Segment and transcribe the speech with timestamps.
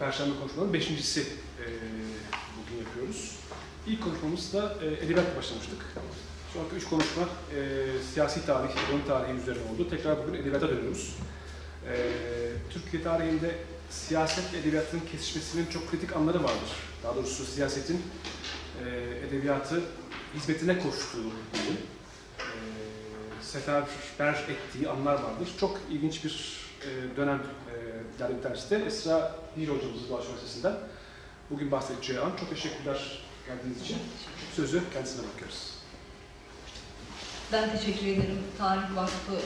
[0.00, 1.66] Perşembe konuşmaların beşincisi e,
[2.56, 3.36] bugün yapıyoruz.
[3.86, 5.78] İlk konuşmamızda e, edebiyatla başlamıştık.
[6.54, 9.90] Sonraki üç konuşma e, siyasi tarih, ekonomi tarihi üzerine oldu.
[9.90, 11.16] Tekrar bugün edebiyata dönüyoruz.
[11.86, 11.92] E,
[12.70, 13.54] Türkiye tarihinde
[13.90, 16.70] siyaset edebiyatın kesişmesinin çok kritik anları vardır.
[17.02, 18.02] Daha doğrusu siyasetin
[18.84, 18.88] e,
[19.28, 19.82] edebiyatı
[20.34, 21.78] hizmetine koştuğu diyeyim.
[22.38, 22.46] E,
[23.42, 25.48] seferber ettiği anlar vardır.
[25.60, 28.34] Çok ilginç bir e, dönem e, derdi
[28.70, 30.74] bir Esra Değil hocamızın Boğaziçi Üniversitesi'nden.
[31.50, 32.36] Bugün bahsedeceği an.
[32.40, 33.98] Çok teşekkürler geldiğiniz için.
[34.56, 35.74] Sözü kendisine bakıyoruz.
[37.52, 39.36] Ben teşekkür ederim Tarih Vakfı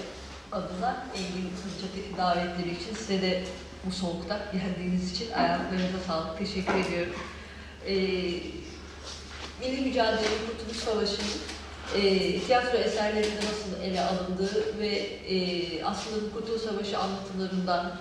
[0.52, 2.94] adına Engin Kızılca davetleri için.
[2.94, 3.44] Size de
[3.86, 6.38] bu soğukta geldiğiniz için ayaklarınıza sağlık.
[6.38, 7.14] Teşekkür ediyorum.
[7.86, 7.94] Ee,
[9.60, 11.28] Milli Mücadele Kurtuluş Savaşı'nın
[11.96, 14.88] e, tiyatro eserlerinde nasıl ele alındığı ve
[15.28, 17.98] e, aslında bu Kurtuluş Savaşı anlatılarından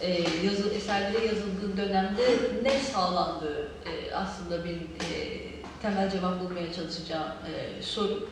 [0.00, 0.10] e,
[0.46, 2.22] yazı, eserlere yazıldığı dönemde
[2.62, 5.16] ne sağlandığı e, aslında benim e,
[5.82, 8.28] temel cevap bulmaya çalışacağım e, soru.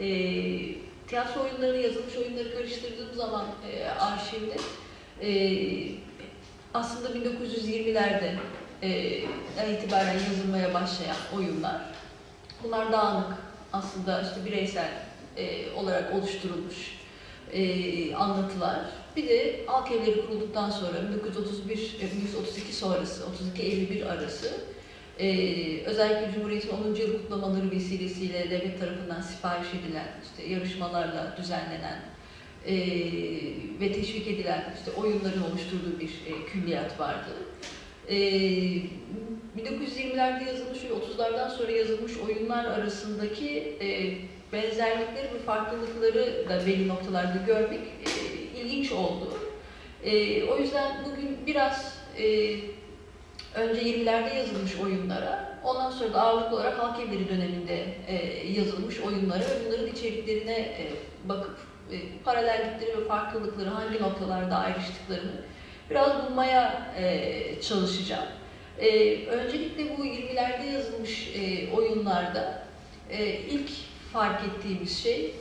[0.00, 0.06] E,
[1.08, 4.56] tiyatro oyunları, yazılmış oyunları karıştırdığım zaman e, arşivde
[5.22, 5.30] e,
[6.74, 8.34] aslında 1920'lerde
[8.82, 8.90] e,
[9.72, 11.80] itibaren yazılmaya başlayan oyunlar.
[12.62, 13.36] Bunlar dağınık,
[13.72, 14.90] aslında işte bireysel
[15.36, 16.98] e, olarak oluşturulmuş
[17.52, 18.80] e, anlatılar.
[19.16, 23.22] Bir de halk evleri kurulduktan sonra 1931 1932 sonrası
[23.56, 24.50] 32-51 arası
[25.20, 26.94] e, özellikle Cumhuriyet'in 10.
[26.94, 31.98] yıl kutlamaları vesilesiyle devlet tarafından sipariş edilen işte yarışmalarla düzenlenen
[32.66, 32.74] e,
[33.80, 37.30] ve teşvik edilen işte oyunların oluşturduğu bir e, külliyat vardı.
[38.08, 38.16] E,
[39.58, 44.14] 1920'lerde yazılmış ve 30'lardan sonra yazılmış oyunlar arasındaki e,
[44.52, 48.29] benzerlikleri ve farklılıkları da belli noktalarda görmek e,
[48.60, 49.38] ilginç oldu.
[50.04, 52.24] E, o yüzden bugün biraz e,
[53.54, 59.40] önce 20'lerde yazılmış oyunlara, ondan sonra da ağırlıklı olarak halk evleri döneminde e, yazılmış oyunlara
[59.40, 60.88] ve bunların içeriklerine e,
[61.24, 61.58] bakıp
[61.92, 65.32] e, paralellikleri ve farklılıkları hangi noktalarda ayrıştıklarını
[65.90, 68.28] biraz bulmaya e, çalışacağım.
[68.78, 72.62] E, öncelikle bu 20'lerde yazılmış e, oyunlarda
[73.10, 73.70] e, ilk
[74.12, 75.34] fark ettiğimiz şey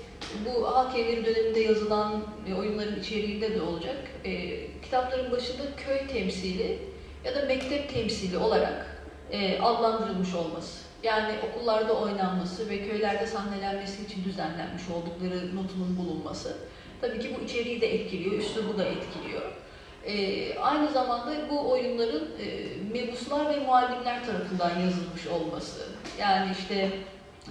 [0.46, 3.98] bu halk evleri döneminde yazılan e, oyunların içeriğinde de olacak.
[4.26, 6.80] E, kitapların başında köy temsili
[7.26, 9.00] ya da mektep temsili olarak
[9.32, 10.80] e, adlandırılmış olması.
[11.04, 16.58] Yani okullarda oynanması ve köylerde sahnelenmesi için düzenlenmiş oldukları notunun bulunması.
[17.02, 19.42] Tabii ki bu içeriği de etkiliyor, üslubu da etkiliyor.
[20.06, 22.48] E, aynı zamanda bu oyunların e,
[22.94, 25.82] mebuslar ve muallimler tarafından yazılmış olması.
[26.20, 26.92] Yani işte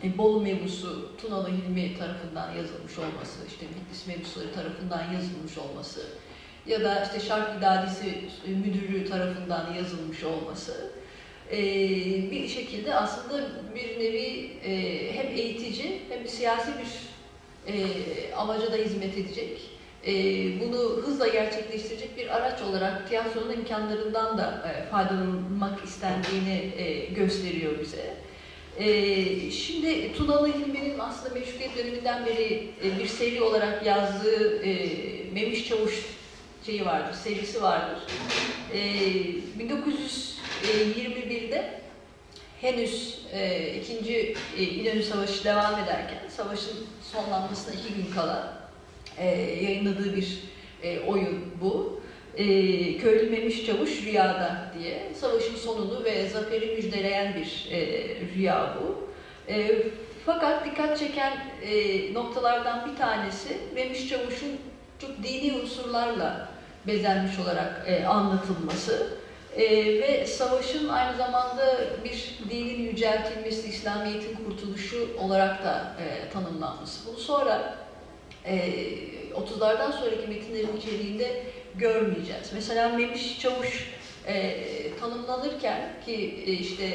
[0.05, 6.01] e, Bolu mebusu Tunalı Hilmi tarafından yazılmış olması, işte Bitlis mebusları tarafından yazılmış olması
[6.67, 10.91] ya da işte Şark İdadisi Müdürlüğü tarafından yazılmış olması
[11.53, 11.59] e,
[12.31, 13.43] bir şekilde aslında
[13.75, 14.73] bir nevi e,
[15.13, 17.09] hem eğitici hem siyasi bir
[17.73, 19.61] e, amaca da hizmet edecek
[20.07, 20.13] e,
[20.61, 28.28] bunu hızla gerçekleştirecek bir araç olarak tiyatronun imkanlarından da e, faydalanmak istendiğini e, gösteriyor bize.
[28.79, 34.89] E, şimdi Tunalı Hilmi'nin aslında meşrutiyet döneminden beri e, bir seri olarak yazdığı e,
[35.35, 36.07] Memiş Çavuş
[36.67, 37.99] şeyi vardır, serisi vardır.
[38.73, 38.79] E,
[39.59, 41.81] 1921'de
[42.61, 48.59] henüz e, ikinci e, İnönü Savaşı devam ederken, savaşın sonlanmasına iki gün kala
[49.19, 49.27] e,
[49.63, 50.39] yayınladığı bir
[50.83, 51.98] e, oyun bu.
[52.39, 52.45] E,
[52.99, 57.81] Köylü Memiş Çavuş Rüyada diye savaşın sonunu ve zaferi müjdeleyen bir e,
[58.35, 59.09] rüya bu.
[59.53, 59.83] E,
[60.27, 61.33] fakat dikkat çeken
[61.63, 64.59] e, noktalardan bir tanesi Memiş Çavuş'un
[64.99, 66.49] çok dini unsurlarla
[66.87, 69.19] bezenmiş olarak e, anlatılması
[69.57, 77.09] e, ve savaşın aynı zamanda bir dinin yüceltilmesi, İslamiyet'in kurtuluşu olarak da e, tanımlanması.
[77.09, 77.75] Bunu sonra
[78.45, 78.57] e,
[79.35, 81.43] 30'lardan sonraki metinlerin içeriğinde
[81.79, 82.51] görmeyeceğiz.
[82.55, 83.91] Mesela Memiş Çavuş
[84.27, 84.57] e,
[85.01, 86.95] tanımlanırken ki e, işte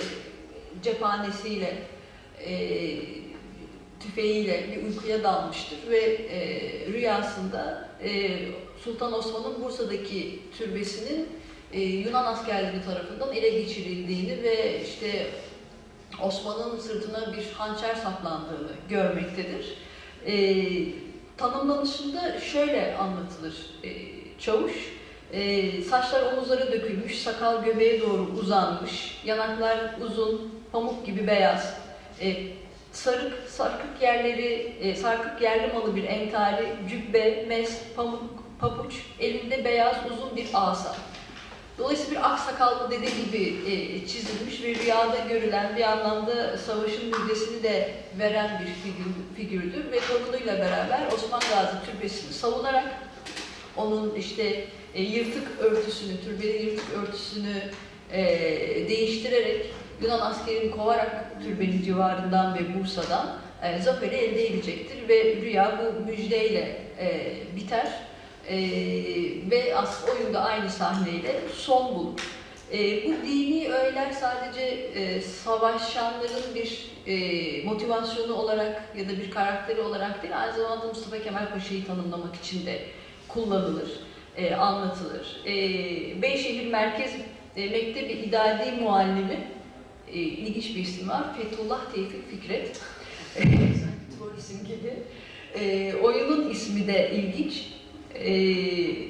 [0.83, 1.73] cephanesiyle,
[2.45, 2.97] e,
[3.99, 6.41] tüfeğiyle bir uykuya dalmıştır ve e,
[6.91, 8.39] rüyasında e,
[8.83, 11.29] Sultan Osman'ın Bursa'daki türbesinin
[11.73, 15.27] e, Yunan askerleri tarafından ele geçirildiğini ve işte
[16.23, 19.77] Osman'ın sırtına bir hançer saplandığını görmektedir.
[20.25, 20.55] E,
[21.37, 24.12] tanımlanışında şöyle anlatılır e,
[24.45, 24.73] çavuş.
[25.33, 31.77] E, saçlar omuzlara dökülmüş, sakal göbeğe doğru uzanmış, yanaklar uzun, pamuk gibi beyaz.
[32.21, 32.35] E,
[32.91, 39.95] sarık, sarkık yerleri, e, sarkık yerli malı bir entari, cübbe, mes, pamuk, papuç, elinde beyaz
[40.11, 40.95] uzun bir asa.
[41.77, 47.93] Dolayısıyla bir aksakallı dede gibi e, çizilmiş ve rüyada görülen bir anlamda savaşın müjdesini de
[48.19, 52.85] veren bir figür, figürdür ve torunuyla beraber Osman Gazi türbesini savunarak
[53.77, 54.65] onun işte
[54.95, 57.61] e, yırtık örtüsünü, türbenin yırtık örtüsünü
[58.11, 58.23] e,
[58.89, 59.65] değiştirerek
[60.01, 66.81] Yunan askerini kovarak türbenin civarından ve Bursa'dan e, zaferi elde edecektir ve rüya bu müjdeyle
[66.99, 67.87] e, biter
[68.49, 68.57] e,
[69.51, 72.19] ve as oyunda aynı sahneyle son bulur.
[72.71, 79.81] E, bu dini öğeler sadece e, savaşanların bir e, motivasyonu olarak ya da bir karakteri
[79.81, 82.79] olarak değil, aynı zamanda Mustafa Kemal Paşa'yı tanımlamak için de
[83.33, 83.89] kullanılır,
[84.37, 85.41] e, anlatılır.
[85.45, 85.51] E,
[86.21, 87.11] Beyşehir Merkez
[87.55, 89.47] e, Mektebi İdadi Muallimi,
[90.07, 92.79] e, ilginç bir isim var, Fethullah Tevfik Fikret.
[94.17, 94.93] Troll isim gibi.
[95.59, 97.73] E, oyunun ismi de ilginç.
[98.15, 98.23] E,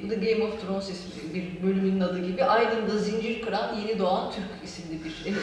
[0.08, 2.44] The Game of Thrones ismi bir bölümünün adı gibi.
[2.44, 5.34] Aydın'da zincir kıran yeni doğan Türk isimli bir e,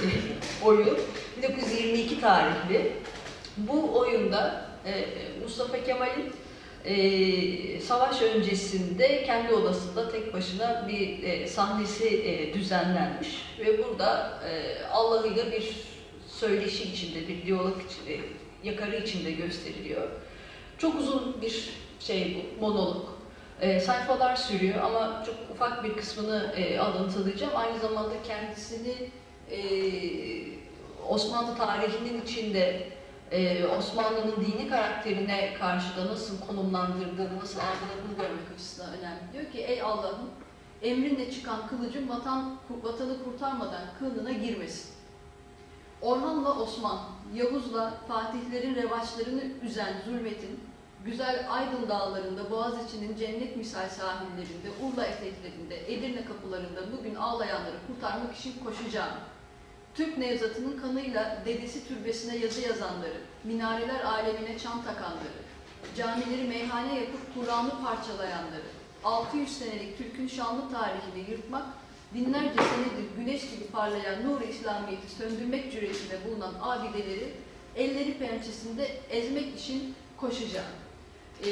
[0.65, 0.97] oyun.
[1.37, 2.91] 1922 tarihli.
[3.57, 5.05] Bu oyunda e,
[5.43, 6.33] Mustafa Kemal'in
[6.85, 14.83] e, savaş öncesinde kendi odasında tek başına bir e, sahnesi e, düzenlenmiş ve burada e,
[14.85, 15.75] Allah'ıyla bir
[16.27, 18.19] söyleşi içinde, bir diyalog içinde,
[18.63, 20.07] yakarı içinde gösteriliyor.
[20.77, 21.69] Çok uzun bir
[21.99, 23.05] şey bu, monolog.
[23.61, 27.53] E, sayfalar sürüyor ama çok ufak bir kısmını e, alıntılayacağım.
[27.55, 28.95] Aynı zamanda kendisini
[29.51, 29.59] e,
[31.09, 32.87] Osmanlı tarihinin içinde
[33.31, 39.19] e, Osmanlı'nın dini karakterine karşı da nasıl konumlandırdığını, nasıl algıladığını görmek açısından önemli.
[39.33, 40.29] Diyor ki ey Allah'ım
[40.81, 44.91] emrinle çıkan kılıcın vatan, vatanı kurtarmadan kılına girmesin.
[46.01, 46.99] Orhan'la Osman,
[47.33, 50.59] Yavuz'la Fatihlerin revaçlarını üzen zulmetin,
[51.05, 58.53] güzel Aydın dağlarında, Boğaziçi'nin cennet misal sahillerinde, Urla eteklerinde, Edirne kapılarında bugün ağlayanları kurtarmak için
[58.63, 59.13] koşacağım.
[59.95, 65.41] Türk Nevzat'ının kanıyla dedesi türbesine yazı yazanları, minareler alemine çam takanları,
[65.97, 68.67] camileri meyhane yapıp Kur'an'ı parçalayanları,
[69.03, 71.65] 600 senelik Türk'ün şanlı tarihini yırtmak,
[72.13, 77.33] binlerce senedir güneş gibi parlayan nur İslamiyet'i söndürmek cüretinde bulunan abideleri
[77.75, 80.67] elleri pençesinde ezmek için koşacağım.
[81.45, 81.49] Ee,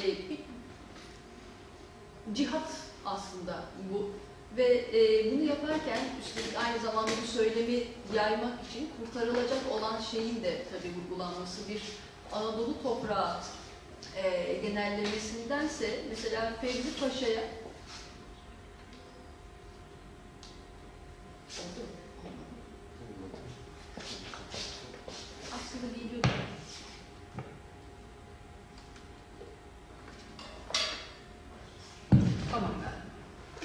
[2.33, 2.71] cihat
[3.05, 3.63] aslında
[3.93, 4.09] bu
[4.59, 7.83] ve e, bunu yaparken üstelik aynı zamanda bu söylemi
[8.15, 11.81] yaymak için kurtarılacak olan şeyin de tabii vurgulanması bir
[12.31, 13.39] Anadolu toprağı
[14.15, 17.41] e, genellemesindense mesela Fevzi Paşa'ya.
[25.53, 26.27] Aslında geliyordu.
[32.51, 32.71] Tamam.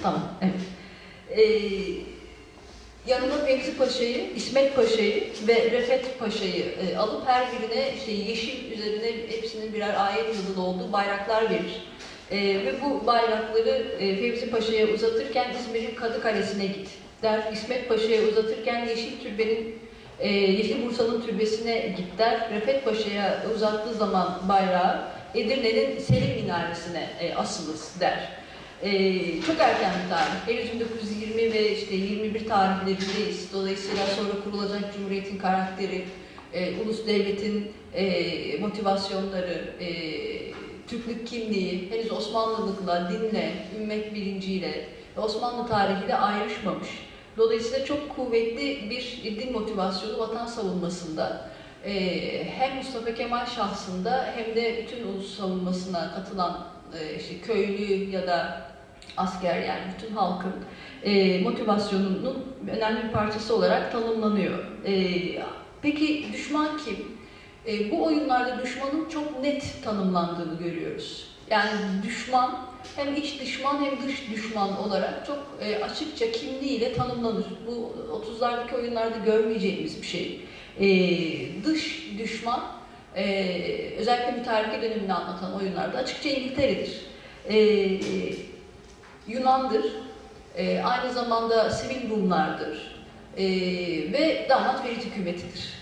[0.01, 0.74] Tamam, evet.
[1.37, 1.43] Ee,
[3.07, 9.11] yanına Fevzi Paşa'yı, İsmet Paşa'yı ve Refet Paşa'yı e, alıp her birine işte yeşil üzerine
[9.29, 11.87] hepsinin birer ayet yazılı olduğu bayraklar verir.
[12.31, 16.89] E, ve bu bayrakları e, Fevzi Paşa'ya uzatırken İzmir'in Kadı Kalesi'ne git
[17.23, 17.51] der.
[17.53, 19.79] İsmet Paşa'ya uzatırken Yeşil Türbe'nin
[20.19, 22.49] e, Yeşil Bursa'nın türbesine git der.
[22.51, 28.44] Refet Paşa'ya uzattığı zaman bayrağı Edirne'nin Selim Minaresi'ne e, asılır der.
[28.83, 30.47] Ee, çok erken bir tarih.
[30.47, 33.53] Henüz 1920 ve işte 21 tarihlerindeyiz.
[33.53, 36.05] Dolayısıyla sonra kurulacak Cumhuriyet'in karakteri,
[36.53, 39.87] e, ulus devletin e, motivasyonları, e,
[40.87, 46.89] Türklük kimliği henüz Osmanlılıkla, dinle, ümmet bilinciyle Osmanlı tarihiyle ayrışmamış.
[47.37, 51.49] Dolayısıyla çok kuvvetli bir din motivasyonu vatan savunmasında
[51.85, 51.93] e,
[52.43, 58.61] hem Mustafa Kemal şahsında hem de bütün ulus savunmasına katılan e, işte köylü ya da
[59.17, 60.53] asker yani bütün halkın
[61.03, 64.59] e, motivasyonunun önemli bir parçası olarak tanımlanıyor.
[64.85, 64.93] E,
[65.81, 67.15] peki düşman kim?
[67.67, 71.27] E, bu oyunlarda düşmanın çok net tanımlandığını görüyoruz.
[71.49, 71.71] Yani
[72.03, 72.57] düşman
[72.95, 77.45] hem iç düşman hem dış düşman olarak çok e, açıkça kimliğiyle tanımlanır.
[77.67, 80.41] Bu 30'lardaki oyunlarda görmeyeceğimiz bir şey.
[80.79, 80.87] E,
[81.63, 82.61] dış düşman
[83.15, 87.01] e, özellikle mütareke dönemini anlatan oyunlarda açıkça İngiltere'dir.
[87.49, 87.57] E,
[89.27, 89.85] Yunan'dır,
[90.57, 92.95] e, aynı zamanda sivil Rumlardır
[93.37, 93.43] e,
[94.13, 95.73] ve damat Ferit hükümetidir.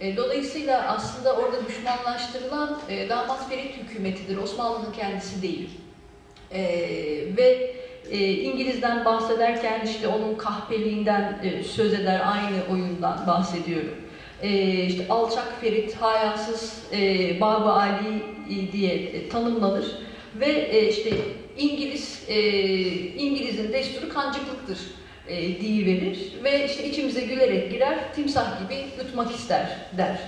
[0.00, 5.70] E, dolayısıyla aslında orada düşmanlaştırılan e, damat Ferit hükümetidir, Osmanlı'nın kendisi değil.
[6.52, 6.62] E,
[7.36, 7.76] ve
[8.10, 13.94] e, İngiliz'den bahsederken işte onun kahpeliğinden e, söz eder, aynı oyundan bahsediyorum.
[14.42, 19.86] E, işte alçak Ferit, hayasız e, Baba Ali diye e, tanımlanır
[20.34, 21.10] ve e, işte
[21.58, 22.40] İngiliz e,
[22.96, 24.78] İngiliz'in desturu kancıklıktır
[25.28, 30.18] e, verir ve işte içimize gülerek girer, timsah gibi yutmak ister der.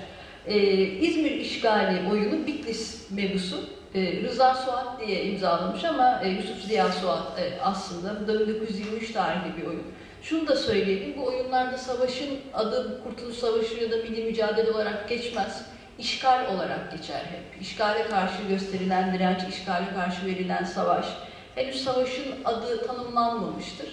[0.47, 6.93] E, İzmir işgali oyunu Bitlis mebusu e, Rıza Suat diye imzalamış ama e, Yusuf Ziya
[6.93, 9.83] Suat e, aslında bu da 1923 tarihli bir oyun.
[10.23, 15.63] Şunu da söyleyelim, bu oyunlarda savaşın adı Kurtuluş Savaşı ya da milli mücadele olarak geçmez.
[15.99, 17.63] İşgal olarak geçer hep.
[17.63, 21.07] İşgale karşı gösterilen direnç, işgale karşı verilen savaş.
[21.55, 23.89] Henüz savaşın adı tanımlanmamıştır.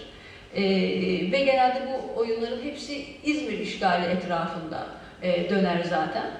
[0.55, 0.61] Ee,
[1.31, 4.87] ve genelde bu oyunların hepsi İzmir işgali etrafında
[5.21, 6.31] e, döner zaten.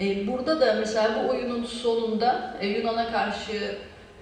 [0.00, 3.74] E, burada da mesela bu oyunun sonunda e, Yunan'a karşı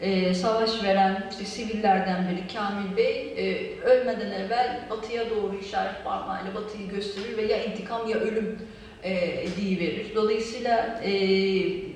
[0.02, 6.54] e, savaş veren işte sivillerden biri Kamil Bey e, ölmeden evvel batıya doğru işaret parmağıyla
[6.54, 8.58] batıyı gösterir ve ya intikam ya ölüm
[9.02, 9.12] e,
[9.58, 10.14] verir.
[10.14, 11.12] Dolayısıyla e,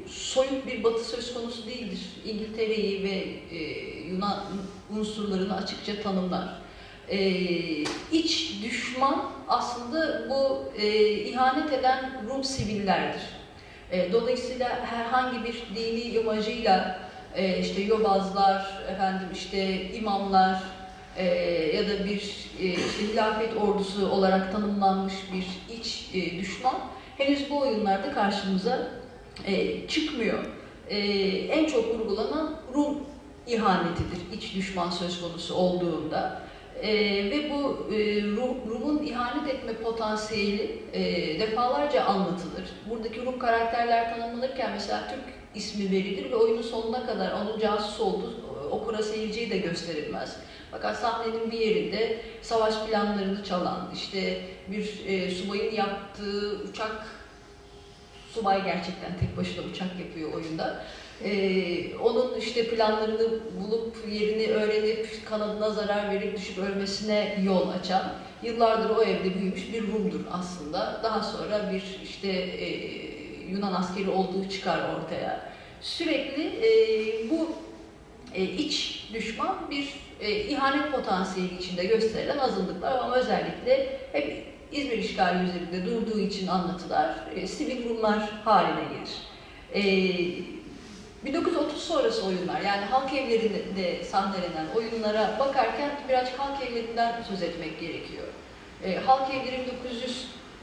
[0.06, 2.00] soyut bir batı söz konusu değildir.
[2.24, 3.24] İngiltere'yi ve
[3.56, 4.44] e, Yunan
[4.90, 6.48] unsurlarını açıkça tanımlar.
[7.08, 7.18] E,
[8.12, 13.22] iç düşman aslında bu e, ihanet eden Rum sivillerdir.
[13.90, 17.05] E, dolayısıyla herhangi bir dini imajıyla
[17.36, 20.62] e, işte yobazlar, efendim işte imamlar
[21.16, 21.24] e,
[21.76, 26.76] ya da bir e, işte hilafet ordusu olarak tanımlanmış bir iç e, düşman
[27.18, 28.88] henüz bu oyunlarda karşımıza
[29.46, 30.38] e, çıkmıyor.
[30.88, 32.98] E, en çok vurgulanan Rum
[33.46, 36.42] ihanetidir iç düşman söz konusu olduğunda.
[36.82, 36.90] E,
[37.30, 38.22] ve bu e,
[38.68, 41.00] Rum'un ihanet etme potansiyeli e,
[41.40, 42.64] defalarca anlatılır.
[42.90, 48.34] Buradaki Rum karakterler tanımlanırken mesela Türk ismi verilir ve oyunun sonuna kadar onun casus olduğu
[48.70, 50.36] okura seyirciyi de gösterilmez.
[50.70, 57.06] Fakat sahnenin bir yerinde savaş planlarını çalan, işte bir e, subayın yaptığı uçak,
[58.34, 60.84] subay gerçekten tek başına uçak yapıyor oyunda.
[61.24, 63.28] Ee, onun işte planlarını
[63.60, 69.82] bulup yerini öğrenip kanadına zarar verip düşüp ölmesine yol açan yıllardır o evde büyümüş bir
[69.82, 71.00] Rum'dur aslında.
[71.02, 72.66] Daha sonra bir işte e,
[73.50, 75.52] Yunan askeri olduğu çıkar ortaya.
[75.80, 77.48] Sürekli e, bu
[78.34, 79.88] e, iç düşman bir
[80.20, 87.14] e, ihanet potansiyeli içinde gösterilen azınlıklar ama özellikle hep İzmir işgali üzerinde durduğu için anlatılar
[87.36, 89.10] e, sivil Rumlar haline gelir.
[89.74, 89.82] E,
[91.24, 98.26] 1930 sonrası oyunlar yani halk evlerinde sahnelenen oyunlara bakarken biraz halk evlerinden söz etmek gerekiyor.
[98.84, 99.64] E, halk evleri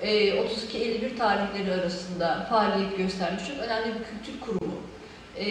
[0.02, 4.82] 1932-51 tarihleri arasında faaliyet göstermiş çok önemli bir kültür kurumu.
[5.38, 5.46] E,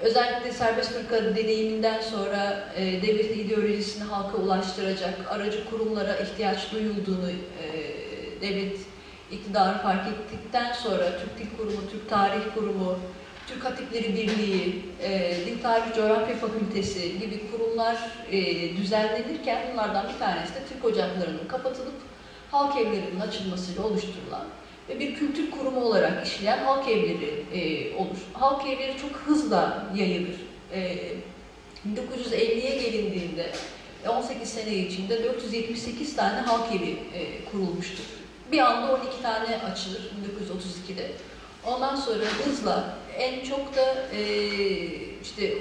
[0.00, 7.66] özellikle serbest fırka deneyiminden sonra e, devletin ideolojisini halka ulaştıracak aracı kurumlara ihtiyaç duyulduğunu e,
[8.40, 8.76] devlet
[9.30, 12.98] iktidarı fark ettikten sonra Türk Dil Kurumu, Türk Tarih Kurumu,
[13.48, 17.96] Türk Hatipleri Birliği, e, Din Tarih Coğrafya Fakültesi gibi kurumlar
[18.30, 21.94] e, düzenlenirken bunlardan bir tanesi de Türk Ocakları'nın kapatılıp
[22.50, 24.44] halk evlerinin açılmasıyla oluşturulan
[24.88, 28.18] ve bir kültür kurumu olarak işleyen halk evleri e, olur.
[28.32, 30.36] Halk evleri çok hızla yayılır.
[30.72, 30.98] E,
[31.88, 33.52] 1950'ye gelindiğinde
[34.08, 38.04] 18 sene içinde 478 tane halk evi e, kurulmuştur.
[38.52, 41.10] Bir anda 12 tane açılır 1932'de.
[41.66, 44.22] Ondan sonra hızla en çok da e,
[45.22, 45.58] işte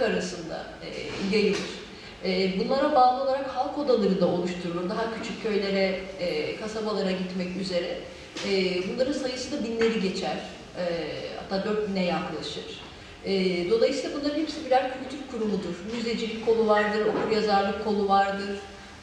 [0.00, 0.88] 32-40 arasında e,
[1.36, 1.81] yayılır.
[2.24, 4.90] E, bunlara bağlı olarak halk odaları da oluşturulur.
[4.90, 7.98] Daha küçük köylere, e, kasabalara gitmek üzere.
[8.48, 10.36] E, bunların sayısı da binleri geçer.
[10.78, 10.84] E,
[11.36, 12.82] hatta 4000'e yaklaşır.
[13.24, 15.74] E, dolayısıyla bunların hepsi birer kültür kurumudur.
[15.96, 18.50] Müzecilik kolu vardır, okuryazarlık kolu vardır,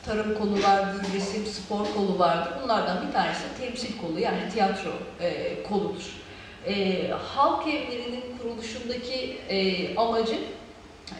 [0.05, 2.53] tarım kolu vardır, resim, spor kolu vardır.
[2.63, 4.89] Bunlardan bir tanesi temsil kolu yani tiyatro
[5.69, 6.03] koludur.
[7.35, 9.37] Halk evlerinin kuruluşundaki
[9.97, 10.39] amacı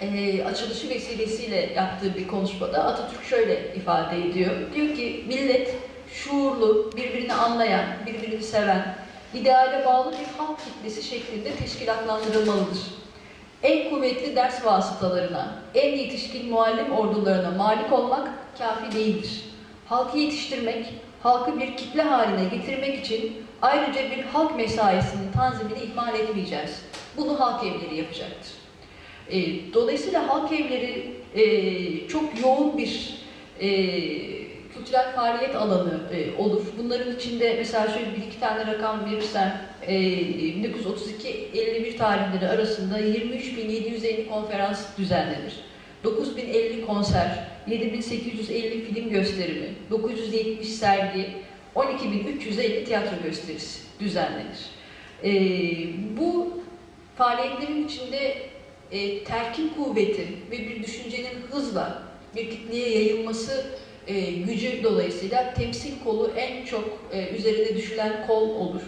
[0.01, 4.51] e, açılışı vesilesiyle yaptığı bir konuşmada Atatürk şöyle ifade ediyor.
[4.75, 5.75] Diyor ki millet
[6.13, 8.95] şuurlu, birbirini anlayan, birbirini seven,
[9.33, 12.79] ideale bağlı bir halk kitlesi şeklinde teşkilatlandırılmalıdır.
[13.63, 19.43] En kuvvetli ders vasıtalarına, en yetişkin muallim ordularına malik olmak kafi değildir.
[19.85, 20.85] Halkı yetiştirmek,
[21.23, 26.81] halkı bir kitle haline getirmek için ayrıca bir halk mesaisinin tanzimini ihmal etmeyeceğiz.
[27.17, 28.58] Bunu halk evleri yapacaktır.
[29.31, 31.05] E, dolayısıyla halk evleri
[31.35, 33.13] e, çok yoğun bir
[33.59, 33.69] e,
[34.73, 36.61] kültürel faaliyet alanı e, olur.
[36.77, 44.97] Bunların içinde mesela şöyle bir iki tane rakam verirsem e, 1932-51 tarihleri arasında 23.750 konferans
[44.97, 45.53] düzenlenir.
[46.03, 51.29] 9050 konser, 7850 film gösterimi, 970 sergi,
[51.75, 54.59] 12.350 tiyatro gösterisi düzenlenir.
[55.23, 55.31] E,
[56.17, 56.53] bu
[57.15, 58.48] faaliyetlerin içinde
[58.91, 62.03] e, terkin kuvveti ve bir düşüncenin hızla
[62.35, 63.65] bir kitleye yayılması
[64.07, 68.81] e, gücü dolayısıyla temsil kolu en çok e, üzerine düşülen kol olur.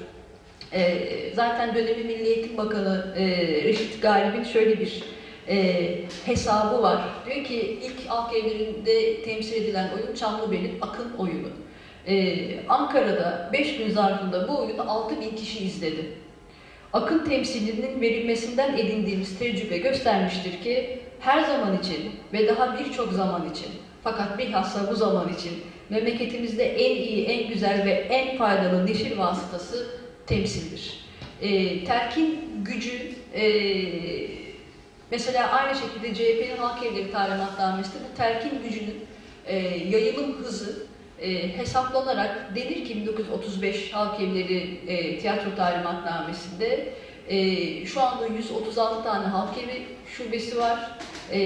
[0.74, 3.26] E, zaten dönemi Milli Eğitim Bakanı e,
[3.64, 5.04] Reşit Galip'in şöyle bir
[5.48, 5.88] e,
[6.26, 7.02] hesabı var.
[7.26, 11.48] Diyor ki ilk halk evlerinde temsil edilen oyun Çamlıbel'in Akın oyunu.
[12.08, 16.06] E, Ankara'da 5 gün zarfında bu oyunu 6 bin kişi izledi.
[16.94, 23.68] Akın temsilinin verilmesinden edindiğimiz tecrübe göstermiştir ki her zaman için ve daha birçok zaman için
[24.04, 25.52] fakat bilhassa bu zaman için
[25.90, 29.88] memleketimizde en iyi, en güzel ve en faydalı neşir vasıtası
[30.28, 31.00] temsildir.
[31.42, 33.44] E, terkin gücü, e,
[35.12, 39.06] mesela aynı şekilde CHP'nin halk evleri talimatnamesinde bu terkin gücünün
[39.46, 39.58] e,
[39.88, 40.91] yayılım hızı
[41.22, 46.94] e, hesaplanarak denir ki 1935 halk evleri e, tiyatro talimatnamesinde
[47.30, 50.92] e, şu anda 136 tane halk evi şubesi var.
[51.32, 51.40] E,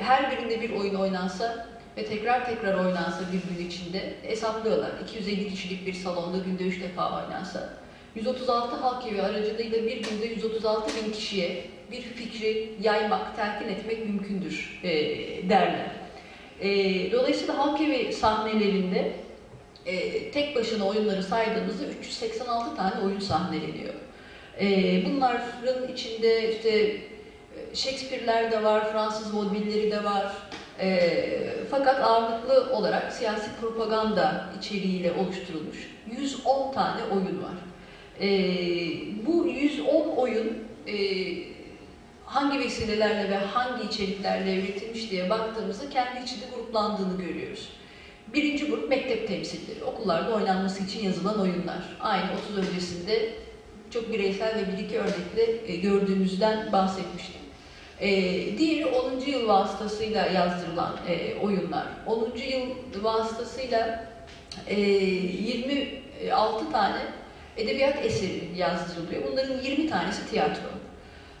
[0.00, 1.66] her birinde bir oyun oynansa
[1.96, 4.90] ve tekrar tekrar oynansa bir gün içinde hesaplıyorlar.
[5.04, 7.68] 250 kişilik bir salonda günde 3 defa oynansa.
[8.14, 14.80] 136 halk evi aracılığıyla bir günde 136 bin kişiye bir fikri yaymak, telkin etmek mümkündür
[14.82, 14.90] e,
[15.48, 16.01] derler.
[16.60, 16.68] E,
[17.12, 19.12] dolayısıyla halk evi sahnelerinde
[19.86, 23.94] e, tek başına oyunları saydığımızda 386 tane oyun sahneleniyor.
[24.60, 24.66] E,
[25.04, 26.96] bunların içinde işte
[27.74, 30.32] Shakespeare'ler de var, Fransız vodvilleri de var,
[30.80, 31.10] e,
[31.70, 35.90] fakat ağırlıklı olarak siyasi propaganda içeriğiyle oluşturulmuş
[36.20, 37.54] 110 tane oyun var.
[38.20, 38.28] E,
[39.26, 40.94] bu 110 oyun e,
[42.52, 47.68] hangi vesilelerle ve hangi içeriklerle üretilmiş diye baktığımızda kendi içinde gruplandığını görüyoruz.
[48.34, 51.96] Birinci grup mektep temsilleri, okullarda oynanması için yazılan oyunlar.
[52.00, 52.24] Aynı
[52.56, 53.30] 30 öncesinde
[53.90, 57.40] çok bireysel ve bir iki örnekle gördüğümüzden bahsetmiştim.
[58.00, 58.08] E,
[58.58, 59.20] diğeri 10.
[59.20, 61.86] yıl vasıtasıyla yazdırılan e, oyunlar.
[62.06, 62.32] 10.
[62.36, 64.04] yıl vasıtasıyla
[64.66, 67.00] e, 26 tane
[67.56, 69.22] edebiyat eseri yazdırılıyor.
[69.32, 70.81] Bunların 20 tanesi tiyatro.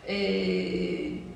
[0.08, 0.16] E,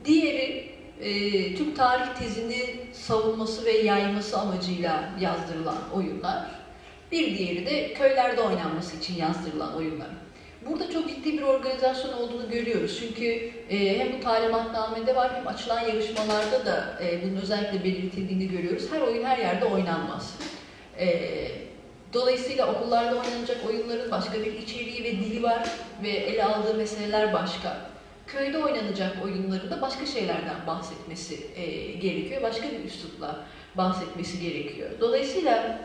[0.04, 6.50] diğeri e, Türk tarih tezini savunması ve yayması amacıyla yazdırılan oyunlar.
[7.12, 10.08] Bir diğeri de köylerde oynanması için yazdırılan oyunlar.
[10.66, 12.98] Burada çok ciddi bir organizasyon olduğunu görüyoruz.
[13.00, 13.24] Çünkü
[13.70, 18.92] e, hem bu talimatnamede var hem açılan yarışmalarda da e, bunun özellikle belirtildiğini görüyoruz.
[18.92, 20.34] Her oyun her yerde oynanmaz.
[20.98, 21.08] E,
[22.12, 25.68] dolayısıyla okullarda oynanacak oyunların başka bir içeriği ve dili var
[26.02, 27.95] ve ele aldığı meseleler başka.
[28.26, 32.42] Köyde oynanacak oyunları da başka şeylerden bahsetmesi e, gerekiyor.
[32.42, 34.90] Başka bir üslupla bahsetmesi gerekiyor.
[35.00, 35.78] Dolayısıyla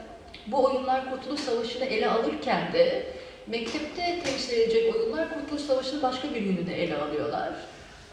[0.47, 3.05] bu oyunlar Kurtuluş Savaşı'nı ele alırken de
[3.47, 7.49] Mektepte temsil edecek oyunlar Kurtuluş Savaşı'nın başka bir yönünü ele alıyorlar.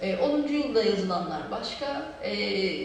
[0.02, 0.48] E, 10.
[0.48, 2.30] yılda yazılanlar başka, e,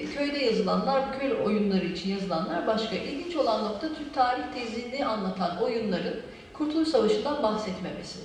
[0.05, 2.95] köyde yazılanlar, köy oyunları için yazılanlar başka.
[2.95, 6.15] İlginç olan nokta Türk tarih tezini anlatan oyunların
[6.53, 8.19] Kurtuluş Savaşı'ndan bahsetmemesi.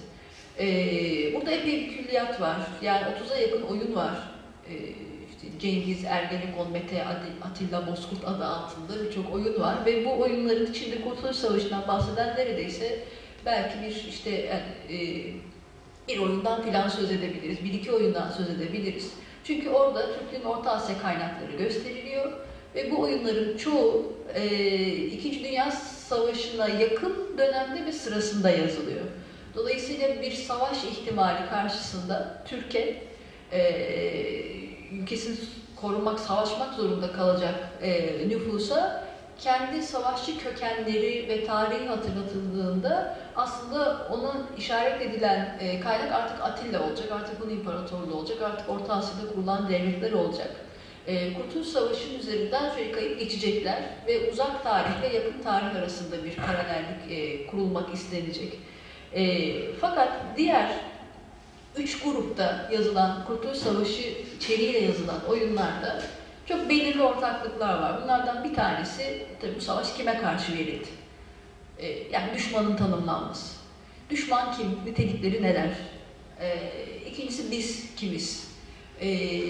[0.61, 2.57] E, burada epey bir külliyat var.
[2.83, 4.12] Yani 30'a yakın oyun var.
[4.71, 4.75] E,
[5.31, 7.05] işte Cengiz, Ergenekon, Mete,
[7.42, 9.87] Atilla Bozkurt adı altında birçok oyun var.
[9.87, 12.99] Ve bu oyunların içinde Kurtuluş Savaşı'ndan bahseden neredeyse
[13.47, 14.31] belki bir işte
[14.90, 14.97] e,
[16.09, 19.12] bir oyundan filan söz edebiliriz, bir iki oyundan söz edebiliriz.
[19.44, 22.33] Çünkü orada Türklüğün Orta Asya kaynakları gösteriliyor
[22.75, 24.47] ve bu oyunların çoğu e,
[24.87, 29.05] İkinci Dünya Savaşı'na yakın dönemde ve sırasında yazılıyor.
[29.59, 33.03] Dolayısıyla bir savaş ihtimali karşısında Türkiye
[33.53, 33.61] e,
[34.92, 35.37] ülkesini
[35.77, 39.05] korumak, savaşmak zorunda kalacak e, nüfusa
[39.38, 47.12] kendi savaşçı kökenleri ve tarihi hatırlatıldığında aslında ona işaret edilen e, kaynak artık Atilla olacak,
[47.12, 50.51] artık Hun İmparatorluğu olacak, artık Orta Asya'da kurulan devletler olacak.
[51.07, 57.12] E, Kurtuluş Savaşı'nın üzerinden şöyle kayıp geçecekler ve uzak tarihle yakın tarih arasında bir paralellik
[57.12, 58.59] e, kurulmak istenecek.
[59.14, 60.71] E, fakat diğer
[61.77, 64.03] üç grupta yazılan Kurtuluş Savaşı
[64.37, 66.03] içeriğiyle yazılan oyunlarda
[66.47, 68.03] çok belirli ortaklıklar var.
[68.03, 70.88] Bunlardan bir tanesi tabii bu savaş kime karşı verildi?
[71.79, 73.57] Ee, yani düşmanın tanımlanması.
[74.11, 74.79] Düşman kim?
[74.87, 75.71] Nitelikleri neler?
[76.40, 76.59] Ee,
[77.11, 78.49] ikincisi biz kimiz?
[79.01, 79.40] Ee,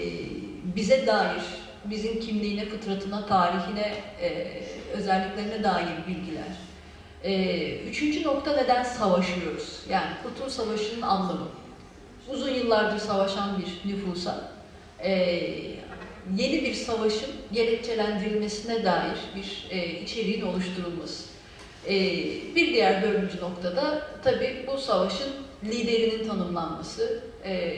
[0.75, 1.41] bize dair,
[1.85, 4.61] bizim kimliğine, fıtratına, tarihine, e,
[4.93, 6.68] özelliklerine dair bilgiler.
[7.23, 9.79] Ee, üçüncü nokta neden savaşıyoruz?
[9.89, 11.47] Yani Kurtuluş Savaşı'nın anlamı.
[12.29, 14.51] Uzun yıllardır savaşan bir nüfusa
[15.03, 15.11] e,
[16.37, 21.23] yeni bir savaşın gerekçelendirilmesine dair bir e, içeriğin oluşturulması.
[21.87, 21.95] E,
[22.55, 25.29] bir diğer dördüncü noktada tabii bu savaşın
[25.63, 27.75] liderinin tanımlanması, e,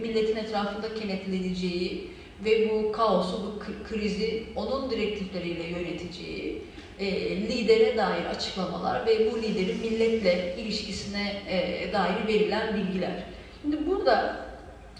[0.00, 2.11] milletin etrafında kenetleneceği
[2.44, 6.62] ve bu kaosu, bu kri- krizi onun direktifleriyle yöneteceği
[6.98, 13.24] e, lidere dair açıklamalar ve bu liderin milletle ilişkisine e, dair verilen bilgiler.
[13.62, 14.46] Şimdi burada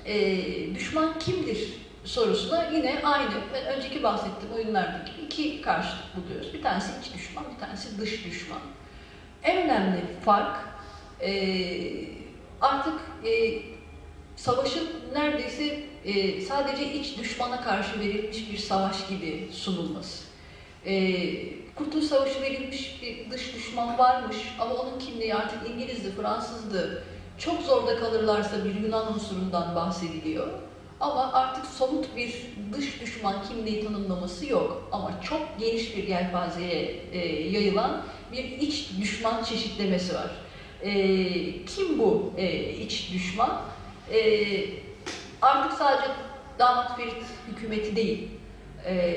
[0.06, 0.36] e,
[0.74, 1.74] düşman kimdir
[2.04, 6.54] sorusuna yine aynı ben önceki bahsettiğim oyunlardaki iki karşılık buluyoruz.
[6.54, 8.60] Bir tanesi iç düşman, bir tanesi dış düşman.
[9.42, 10.56] En önemli fark
[11.20, 11.32] e,
[12.60, 13.62] artık e,
[14.42, 20.24] savaşın neredeyse e, sadece iç düşmana karşı verilmiş bir savaş gibi sunulması.
[20.86, 21.14] E,
[21.74, 27.04] Kurtuluş Savaşı verilmiş bir dış düşman varmış ama onun kimliği artık İngilizdi, Fransızdı.
[27.38, 30.48] Çok zorda kalırlarsa bir Yunan unsurundan bahsediliyor.
[31.00, 32.34] Ama artık somut bir
[32.72, 34.88] dış düşman kimliği tanımlaması yok.
[34.92, 38.02] Ama çok geniş bir yelpazeye e, yayılan
[38.32, 40.30] bir iç düşman çeşitlemesi var.
[40.82, 40.92] E,
[41.66, 43.62] kim bu e, iç düşman?
[44.12, 44.20] E,
[45.42, 46.10] artık sadece
[46.58, 48.28] Damat Ferit hükümeti değil,
[48.86, 49.14] e,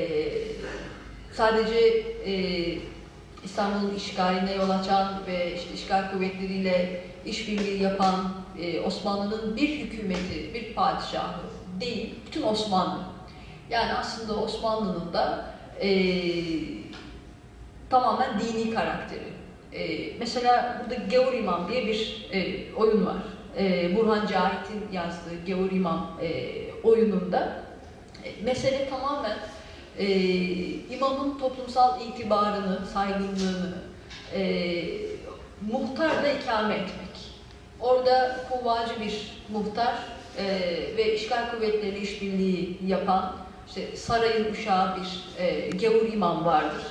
[1.34, 1.80] sadece
[2.26, 2.34] e,
[3.44, 10.74] İstanbul'un işgaline yol açan ve işte işgal kuvvetleriyle işbirliği yapan e, Osmanlı'nın bir hükümeti, bir
[10.74, 11.42] padişahı
[11.80, 13.00] değil, bütün Osmanlı.
[13.70, 15.46] Yani aslında Osmanlı'nın da
[15.82, 15.90] e,
[17.90, 19.36] tamamen dini karakteri.
[19.74, 23.18] E, mesela burada Gavur İmam diye bir e, oyun var.
[23.58, 26.52] E, Burhan Cahit'in yazdığı Gavur İmam e,
[26.84, 27.64] oyununda
[28.24, 29.38] e, mesele tamamen
[29.98, 30.06] e,
[30.96, 33.74] imamın toplumsal itibarını, saygınlığını
[34.36, 34.84] e,
[35.72, 37.32] muhtarla ikame etmek.
[37.80, 39.96] Orada kuvvacı bir muhtar
[40.38, 40.46] e,
[40.98, 43.36] ve işgal kuvvetleri işbirliği yapan
[43.68, 46.84] işte sarayın uşağı bir e, gavur imam vardır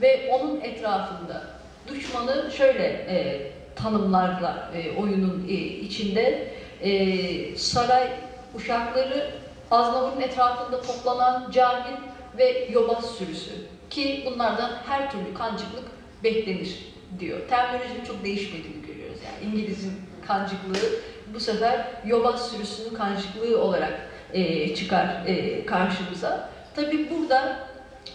[0.00, 1.42] ve onun etrafında
[1.88, 6.48] düşmanı şöyle e, tanımlarlar e, oyunun e, içinde
[6.82, 8.08] e, saray
[8.54, 9.30] uşakları
[9.70, 11.96] Aznavur'un etrafında toplanan cahil
[12.38, 13.50] ve yobaz sürüsü
[13.90, 15.84] ki bunlardan her türlü kancıklık
[16.24, 17.38] beklenir diyor.
[17.48, 19.18] Terminolojinin çok değişmediğini görüyoruz.
[19.24, 19.92] Yani İngiliz'in
[20.26, 20.88] kancıklığı
[21.34, 26.48] bu sefer yobaz sürüsünün kancıklığı olarak e, çıkar e, karşımıza.
[26.76, 27.68] Tabi burada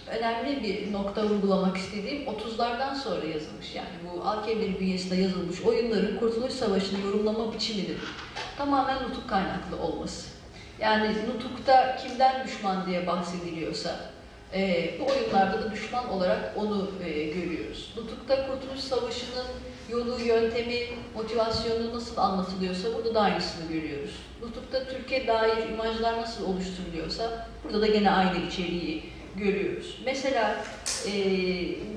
[0.08, 6.54] önemli bir nokta vurgulamak istediğim 30'lardan sonra yazılmış yani bu Alkevleri bünyesinde yazılmış oyunların Kurtuluş
[6.54, 7.98] Savaşı'nı yorumlama biçiminin
[8.58, 10.28] tamamen nutuk kaynaklı olması.
[10.80, 14.00] Yani nutukta kimden düşman diye bahsediliyorsa
[14.54, 17.94] e, bu oyunlarda da düşman olarak onu e, görüyoruz.
[17.98, 19.48] Nutukta Kurtuluş Savaşı'nın
[19.90, 20.80] yolu, yöntemi,
[21.16, 24.12] motivasyonu nasıl anlatılıyorsa burada da aynısını görüyoruz.
[24.42, 29.04] Nutukta Türkiye dair imajlar nasıl oluşturuluyorsa burada da gene aynı içeriği
[29.38, 29.98] görüyoruz.
[30.06, 30.56] Mesela
[31.08, 31.12] e,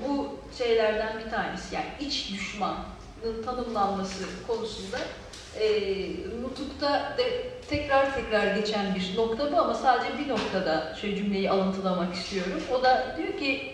[0.07, 4.97] bu şeylerden bir tanesi yani iç düşmanın tanımlanması konusunda
[5.59, 5.67] e,
[6.41, 7.23] Nutuk'ta de
[7.69, 12.61] tekrar tekrar geçen bir nokta bu ama sadece bir noktada şu cümleyi alıntılamak istiyorum.
[12.73, 13.73] O da diyor ki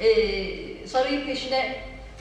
[0.00, 1.76] e, sarayın peşine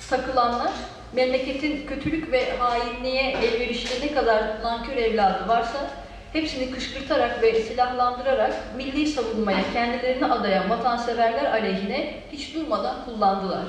[0.09, 0.71] takılanlar
[1.13, 5.91] memleketin kötülük ve hainliğe elverişli ne kadar nankör evladı varsa
[6.33, 13.65] hepsini kışkırtarak ve silahlandırarak milli savunmaya kendilerini adayan vatanseverler aleyhine hiç durmadan kullandılar.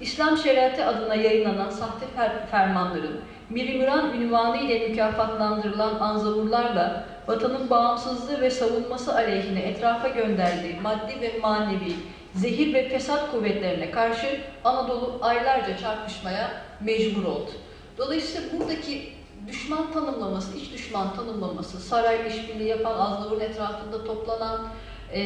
[0.00, 8.50] İslam şeriatı adına yayınlanan sahte fer fermanların, Mirimüran ünvanı ile mükafatlandırılan anzavurlarla vatanın bağımsızlığı ve
[8.50, 11.94] savunması aleyhine etrafa gönderdiği maddi ve manevi
[12.34, 17.50] zehir ve fesat kuvvetlerine karşı Anadolu aylarca çarpışmaya mecbur oldu.
[17.98, 19.12] Dolayısıyla buradaki
[19.48, 24.68] düşman tanımlaması, iç düşman tanımlaması, sarayla işbirliği yapan, Aznavur'un etrafında toplanan
[25.12, 25.22] e,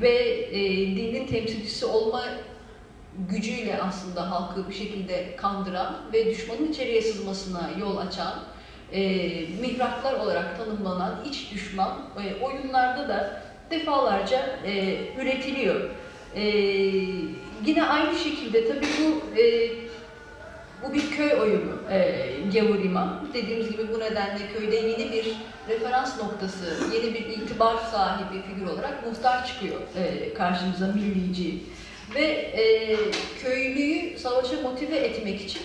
[0.00, 0.18] ve
[0.50, 0.60] e,
[0.96, 2.22] dinin temsilcisi olma
[3.28, 8.34] gücüyle aslında halkı bir şekilde kandıran ve düşmanın içeriye sızmasına yol açan
[8.92, 9.00] e,
[9.60, 15.90] mihraklar olarak tanımlanan iç düşman e, oyunlarda da defalarca e, üretiliyor.
[16.34, 16.42] E,
[17.66, 19.70] yine aynı şekilde tabii bu e,
[20.82, 23.28] bu bir köy oyunu e, Gavur İmam.
[23.34, 25.36] Dediğimiz gibi bu nedenle köyde yeni bir
[25.68, 31.58] referans noktası, yeni bir itibar sahibi figür olarak muhtar çıkıyor e, karşımıza millici.
[32.14, 32.96] Ve e,
[33.42, 35.62] köylüyü savaşa motive etmek için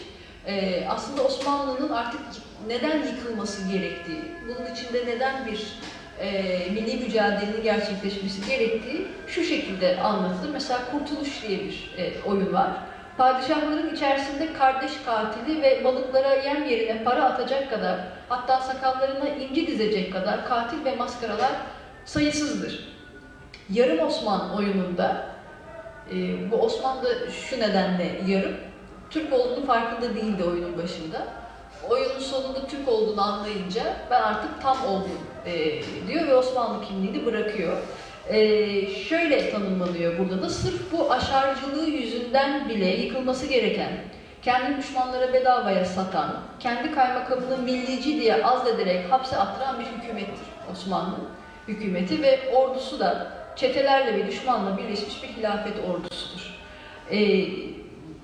[0.47, 2.21] e, aslında Osmanlı'nın artık
[2.67, 5.79] neden yıkılması gerektiği, bunun içinde neden bir
[6.19, 10.49] e, milli mücadelenin gerçekleşmesi gerektiği şu şekilde anlatılır.
[10.53, 12.71] Mesela Kurtuluş diye bir e, oyun var.
[13.17, 17.99] Padişahların içerisinde kardeş katili ve balıklara yem yerine para atacak kadar,
[18.29, 21.51] hatta sakallarına inci dizecek kadar katil ve maskaralar
[22.05, 22.95] sayısızdır.
[23.69, 25.25] Yarım Osman oyununda,
[26.11, 26.15] e,
[26.51, 28.55] bu Osman da şu nedenle yarım,
[29.09, 31.27] Türk olduğunu farkında değildi oyunun başında.
[31.89, 37.77] Oyunun sonunda Türk olduğunu anlayınca ben artık tam oldum e, diyor ve Osmanlı kimliğini bırakıyor.
[38.29, 43.91] Ee, şöyle tanımlanıyor burada da sırf bu aşarcılığı yüzünden bile yıkılması gereken,
[44.41, 51.15] kendi düşmanlara bedavaya satan, kendi kaymakamını millici diye azlederek hapse attıran bir hükümettir Osmanlı
[51.67, 56.55] hükümeti ve ordusu da çetelerle ve düşmanla birleşmiş bir hilafet ordusudur.
[57.11, 57.45] Ee,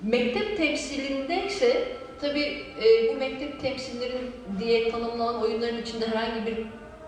[0.04, 1.88] mektep temsilinde ise
[2.22, 2.42] tabi
[2.84, 4.18] e, bu mektep temsilleri
[4.60, 6.58] diye tanımlanan oyunların içinde herhangi bir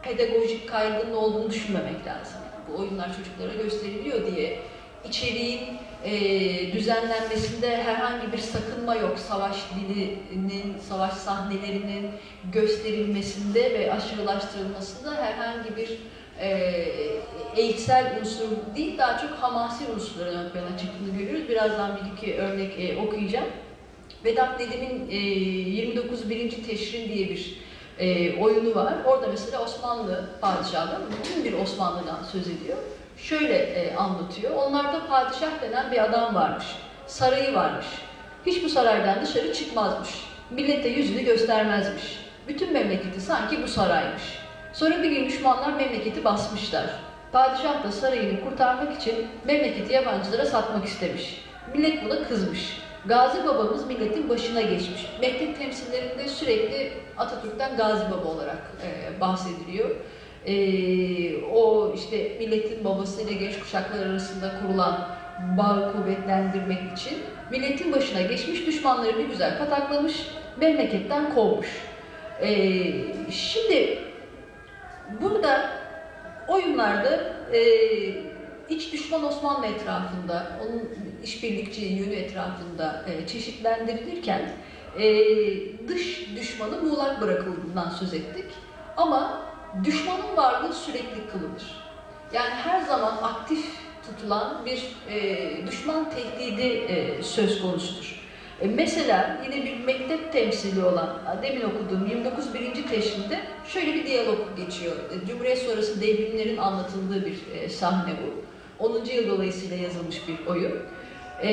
[0.03, 2.42] pedagojik kaygının olduğunu düşünmemek lazım.
[2.67, 4.60] Bu oyunlar çocuklara gösteriliyor diye
[5.10, 5.60] içeriğin
[6.04, 9.19] e, düzenlenmesinde herhangi bir sakınma yok.
[9.19, 12.10] Savaş dilinin, savaş sahnelerinin
[12.52, 15.89] gösterilmesinde ve aşırılaştırılmasında herhangi bir
[16.39, 16.49] e,
[17.56, 21.49] eğitsel unsur değil, daha çok hamasi unsurların ön plana çıktığını görüyoruz.
[21.49, 23.47] Birazdan bir iki örnek e, okuyacağım.
[24.26, 27.58] Vedat Nedim'in e, 29 birinci Teşrin diye bir
[27.99, 28.93] e, oyunu var.
[29.06, 32.77] Orada mesela Osmanlı padişahı, bütün bir Osmanlı'dan söz ediyor.
[33.17, 34.56] Şöyle e, anlatıyor.
[34.56, 36.65] Onlarda padişah denen bir adam varmış.
[37.08, 37.86] Sarayı varmış.
[38.45, 40.10] Hiç bu saraydan dışarı çıkmazmış.
[40.51, 42.19] Millete yüzünü göstermezmiş.
[42.47, 44.23] Bütün memleketi sanki bu saraymış.
[44.73, 46.86] Sonra bir gün düşmanlar memleketi basmışlar.
[47.32, 51.43] Padişah da sarayını kurtarmak için memleketi yabancılara satmak istemiş.
[51.73, 52.77] Millet buna kızmış.
[53.06, 55.08] Gazi babamız milletin başına geçmiş.
[55.21, 59.89] Mektep temsillerinde sürekli Atatürk'ten Gazi Baba olarak e, bahsediliyor.
[60.45, 60.56] E,
[61.43, 65.08] o işte milletin babasıyla genç kuşaklar arasında kurulan
[65.58, 67.17] bağı kuvvetlendirmek için
[67.52, 71.67] milletin başına geçmiş, düşmanları bir güzel pataklamış, memleketten kovmuş.
[72.41, 72.49] E,
[73.32, 73.99] şimdi
[75.21, 75.69] burada
[76.47, 77.19] oyunlarda
[77.54, 77.62] e,
[78.69, 80.89] iç düşman Osmanlı etrafında, onun
[81.23, 84.41] işbirlikçi yönü etrafında e, çeşitlendirilirken
[84.97, 85.08] e,
[85.88, 88.45] dış düşmanı muğlak bırakıldığından söz ettik.
[88.97, 89.41] Ama
[89.84, 91.84] düşmanın varlığı sürekli kılınır.
[92.34, 93.65] Yani her zaman aktif
[94.08, 98.23] tutulan bir e, düşman tehdidi e, söz konusudur.
[98.62, 101.10] E, mesela yine bir mektep temsili olan,
[101.43, 104.95] demin okuduğum 29 birinci teşrinde şöyle bir diyalog geçiyor.
[104.95, 108.43] E, Cumhuriyet sonrası devrimlerin anlatıldığı bir e, sahne bu.
[108.86, 109.06] 10.
[109.06, 110.73] yıl dolayısıyla yazılmış bir oyun.
[111.43, 111.51] E,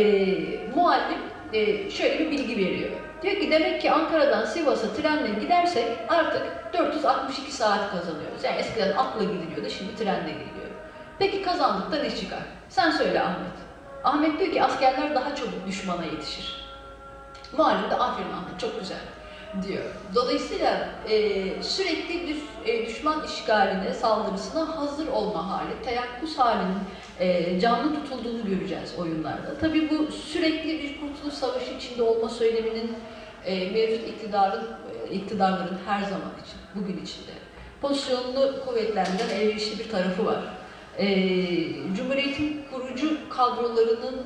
[0.74, 1.18] muallim
[1.52, 2.90] e, şöyle bir bilgi veriyor.
[3.22, 8.44] Diyor ki demek ki Ankara'dan Sivas'a trenle gidersek artık 462 saat kazanıyoruz.
[8.44, 10.70] Yani eskiden atla gidiliyordu, şimdi trenle gidiliyor.
[11.18, 12.42] Peki kazandık da ne çıkar?
[12.68, 13.52] Sen söyle Ahmet.
[14.04, 16.64] Ahmet diyor ki askerler daha çabuk düşmana yetişir.
[17.56, 18.98] Muallim de aferin Ahmet çok güzel
[19.66, 19.84] diyor.
[20.14, 22.38] Dolayısıyla e, sürekli bir
[22.72, 26.78] e, düşman işgaline, saldırısına hazır olma hali, teyakkuz halinin
[27.20, 29.58] e, canlı tutulduğunu göreceğiz oyunlarda.
[29.60, 32.96] Tabii bu sürekli bir kurtuluş savaşı içinde olma söyleminin
[33.44, 34.68] e, mevcut iktidarın,
[35.10, 37.32] e, iktidarların her zaman için, bugün içinde
[37.80, 40.44] pozisyonunu kuvvetlendiren elverişli bir tarafı var.
[40.98, 41.06] E,
[41.96, 44.16] Cumhuriyet'in kurucu kadrolarının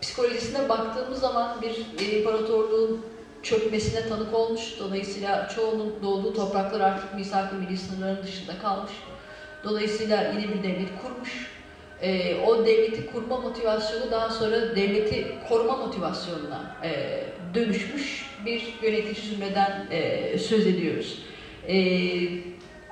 [0.00, 3.04] psikolojisine baktığımız zaman bir imparatorluğun
[3.42, 4.60] çökmesine tanık olmuş.
[4.78, 8.92] Dolayısıyla çoğunun doğduğu topraklar artık misak-ı milli sınırların dışında kalmış.
[9.64, 11.50] Dolayısıyla yeni bir devlet kurmuş.
[12.02, 17.20] E, o devleti kurma motivasyonu daha sonra devleti koruma motivasyonuna e,
[17.54, 21.18] dönüşmüş bir yönetici zümreden e, söz ediyoruz.
[21.68, 21.76] E,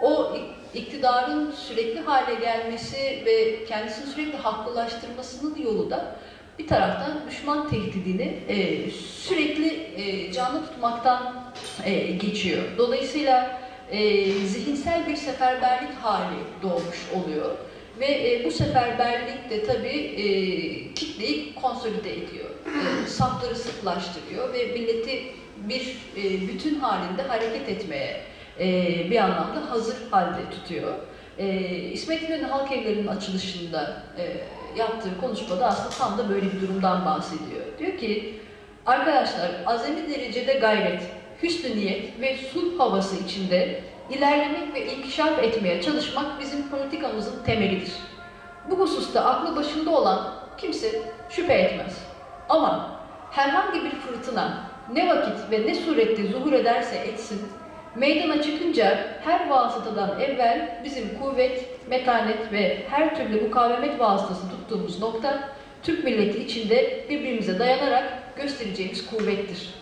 [0.03, 0.37] o
[0.75, 6.17] iktidarın sürekli hale gelmesi ve kendisini sürekli haklılaştırmasının yolu da
[6.59, 11.53] bir taraftan düşman tehdidini e, sürekli e, canlı tutmaktan
[11.85, 12.63] e, geçiyor.
[12.79, 17.51] Dolayısıyla e, zihinsel bir seferberlik hali doğmuş oluyor.
[18.01, 20.25] Ve e, bu seferberlik de tabii e,
[20.95, 22.51] kitleyi konsolide ediyor.
[22.67, 25.23] E, safları sıklaştırıyor ve milleti
[25.57, 28.21] bir e, bütün halinde hareket etmeye
[28.61, 28.67] e,
[29.11, 30.95] bir anlamda hazır halde tutuyor.
[31.39, 34.37] E, İsmet İnönü Halk Evleri'nin açılışında e,
[34.79, 37.63] yaptığı konuşmada aslında tam da böyle bir durumdan bahsediyor.
[37.79, 38.41] Diyor ki,
[38.87, 41.03] arkadaşlar azami derecede gayret,
[41.43, 47.93] hüsnü niyet ve sulh havası içinde ilerlemek ve inkişaf etmeye çalışmak bizim politikamızın temelidir.
[48.71, 51.99] Bu hususta aklı başında olan kimse şüphe etmez.
[52.49, 57.43] Ama herhangi bir fırtına ne vakit ve ne surette zuhur ederse etsin,
[57.95, 65.49] meydana çıkınca her vasıtadan evvel bizim kuvvet, metanet ve her türlü mukavemet vasıtası tuttuğumuz nokta,
[65.83, 69.75] Türk milleti içinde birbirimize dayanarak göstereceğimiz kuvvettir.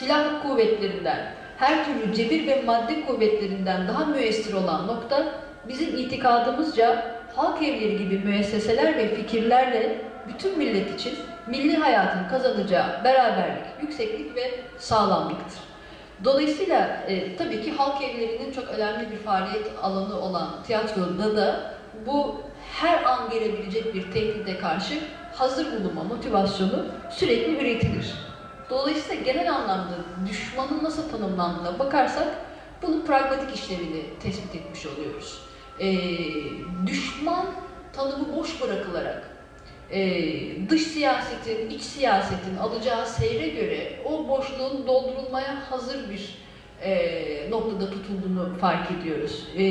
[0.00, 1.18] Silah kuvvetlerinden,
[1.56, 5.26] her türlü cebir ve madde kuvvetlerinden daha müessir olan nokta,
[5.68, 7.04] bizim itikadımızca
[7.36, 14.50] halk evleri gibi müesseseler ve fikirlerle bütün millet için milli hayatın kazanacağı beraberlik, yükseklik ve
[14.78, 15.60] sağlamlıktır.
[16.24, 21.60] Dolayısıyla e, tabii ki halk evlerinin çok önemli bir faaliyet alanı olan tiyatroda da
[22.06, 22.42] bu
[22.80, 24.94] her an gelebilecek bir tehdide karşı
[25.34, 28.29] hazır bulunma motivasyonu sürekli üretilir.
[28.70, 29.94] Dolayısıyla genel anlamda
[30.28, 32.28] düşmanın nasıl tanımlandığına bakarsak
[32.82, 35.42] bunun pragmatik işlevini tespit etmiş oluyoruz.
[35.80, 35.96] Ee,
[36.86, 37.46] düşman
[37.92, 39.30] tanımı boş bırakılarak
[39.90, 46.38] e, dış siyasetin, iç siyasetin alacağı seyre göre o boşluğun doldurulmaya hazır bir
[46.82, 49.46] e, noktada tutulduğunu fark ediyoruz.
[49.56, 49.64] E,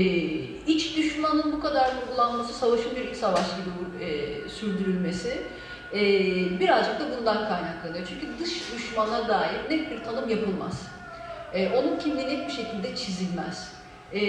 [0.67, 5.41] iç düşmanın bu kadar vurgulanması, savaşın bir iç savaş gibi e, sürdürülmesi
[5.93, 5.99] e,
[6.60, 8.08] birazcık da bundan kaynaklanıyor.
[8.08, 10.88] Çünkü dış düşmana dair net bir tanım yapılmaz.
[11.54, 13.71] E, onun kimliği net bir şekilde çizilmez.
[14.13, 14.19] E,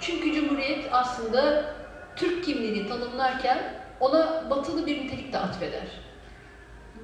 [0.00, 1.64] çünkü Cumhuriyet aslında
[2.16, 3.58] Türk kimliğini tanımlarken
[4.00, 5.86] ona batılı bir nitelik de atfeder.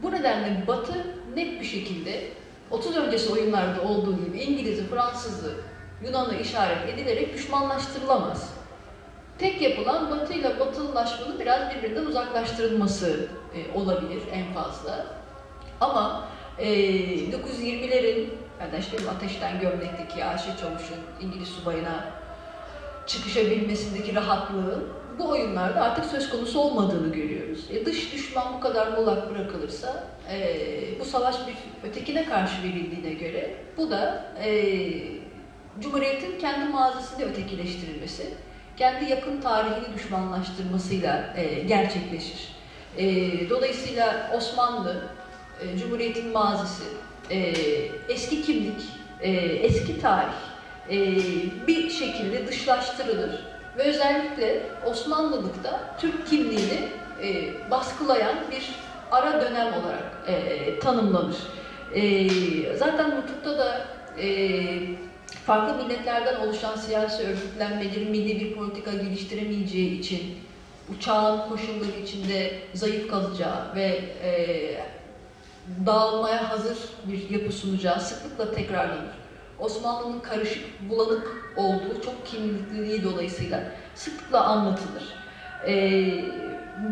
[0.03, 2.29] Bu nedenle Batı net bir şekilde
[2.71, 5.55] 30 öncesi oyunlarda olduğu gibi İngiliz'i, Fransız'ı,
[6.05, 8.55] Yunan'ı işaret edilerek düşmanlaştırılamaz.
[9.39, 15.07] Tek yapılan Batı ile Batılılaşmanın biraz birbirinden uzaklaştırılması e, olabilir en fazla.
[15.81, 18.29] Ama e, 1920'lerin,
[18.61, 22.05] yani işte Ateşten Gömlek'teki Ayşe Çavuş'un İngiliz subayına
[23.07, 27.71] çıkışabilmesindeki rahatlığın bu oyunlarda artık söz konusu olmadığını görüyoruz.
[27.71, 30.57] E, dış düşman bu kadar muğlak bırakılırsa e,
[31.01, 34.73] bu savaş bir ötekine karşı verildiğine göre bu da e,
[35.81, 38.35] Cumhuriyet'in kendi mazisinde ötekileştirilmesi,
[38.77, 42.55] kendi yakın tarihini düşmanlaştırmasıyla e, gerçekleşir.
[42.99, 43.05] E,
[43.51, 45.03] dolayısıyla Osmanlı,
[45.61, 46.85] e, Cumhuriyet'in mazisi,
[47.31, 47.37] e,
[48.09, 48.81] eski kimlik,
[49.21, 50.35] e, eski tarih
[50.91, 50.97] e,
[51.67, 53.45] bir şekilde dışlaştırılır
[53.79, 56.89] ve özellikle Osmanlılıkta Türk kimliğini
[57.23, 58.71] e, baskılayan bir
[59.11, 61.37] ara dönem olarak e, tanımlanır.
[61.95, 63.87] E, zaten hukukta da
[64.19, 64.27] e,
[65.47, 70.39] farklı milletlerden oluşan siyasi örgütlenmelerin milli bir politika geliştiremeyeceği için
[70.97, 74.31] uçağın koşulları içinde zayıf kalacağı ve e,
[75.87, 79.15] dağılmaya hazır bir yapı sunacağı sıklıkla tekrarlanır.
[79.59, 83.61] Osmanlı'nın karışık, bulanık olduğu çok kimlikliliği dolayısıyla
[83.95, 85.05] sıklıkla anlatılır.
[85.67, 85.75] E,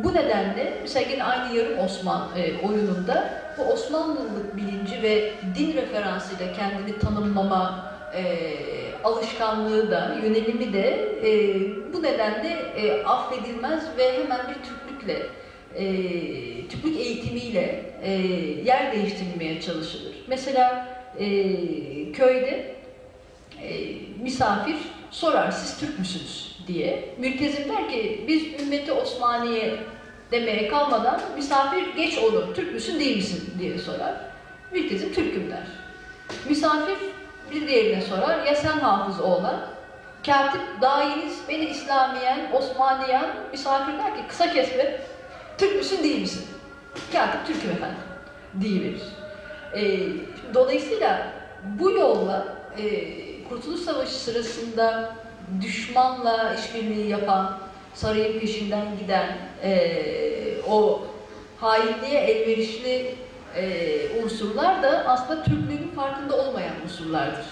[0.04, 6.52] bu nedenle mesela yine aynı yarım Osman e, oyununda bu Osmanlılık bilinci ve din referansıyla
[6.52, 8.54] kendini tanımlama e,
[9.04, 11.60] alışkanlığı da, yönelimi de e,
[11.92, 15.26] bu nedenle e, affedilmez ve hemen bir Türklükle,
[15.74, 15.86] e,
[16.68, 18.12] Türklük eğitimiyle e,
[18.64, 20.14] yer değiştirilmeye çalışılır.
[20.26, 21.26] Mesela e,
[22.12, 22.74] köyde
[23.62, 24.76] e, misafir
[25.10, 27.08] sorar siz Türk müsünüz diye.
[27.18, 29.76] Mültezim der ki biz ümmeti Osmaniye
[30.32, 34.14] demeye kalmadan misafir geç onu Türk müsün değil misin diye sorar.
[34.72, 35.66] Mültezim Türk'üm der.
[36.48, 36.98] Misafir
[37.54, 39.60] bir diğerine sorar ya sen hafız oğlan
[40.26, 45.00] Katip dayiniz beni İslamiyen, Osmaniyen misafir der ki kısa kesme
[45.58, 46.46] Türk müsün değil misin?
[47.12, 47.98] Katip Türk'üm efendim
[48.60, 49.02] diyiverir.
[49.76, 49.98] E,
[50.54, 51.26] dolayısıyla
[51.64, 52.46] bu yolla
[52.78, 52.84] e,
[53.48, 55.14] Kurtuluş Savaşı sırasında
[55.60, 57.58] düşmanla işbirliği yapan,
[57.94, 60.02] sarayın peşinden giden, e,
[60.70, 61.02] o
[61.60, 63.14] hainliğe elverişli
[63.56, 67.46] e, unsurlar da aslında Türklüğün farkında olmayan unsurlardır.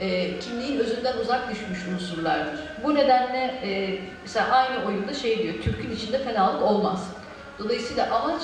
[0.00, 2.60] E, kimliğin özünden uzak düşmüş unsurlardır.
[2.84, 7.10] Bu nedenle e, mesela aynı oyunda şey diyor, Türk'ün içinde fenalık olmaz.
[7.58, 8.42] Dolayısıyla amaç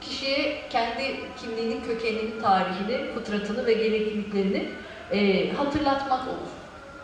[0.00, 4.68] kişiye kendi kimliğinin kökenini, tarihini, fıtratını ve gerekliliklerini
[5.12, 6.48] e, hatırlatmak olur.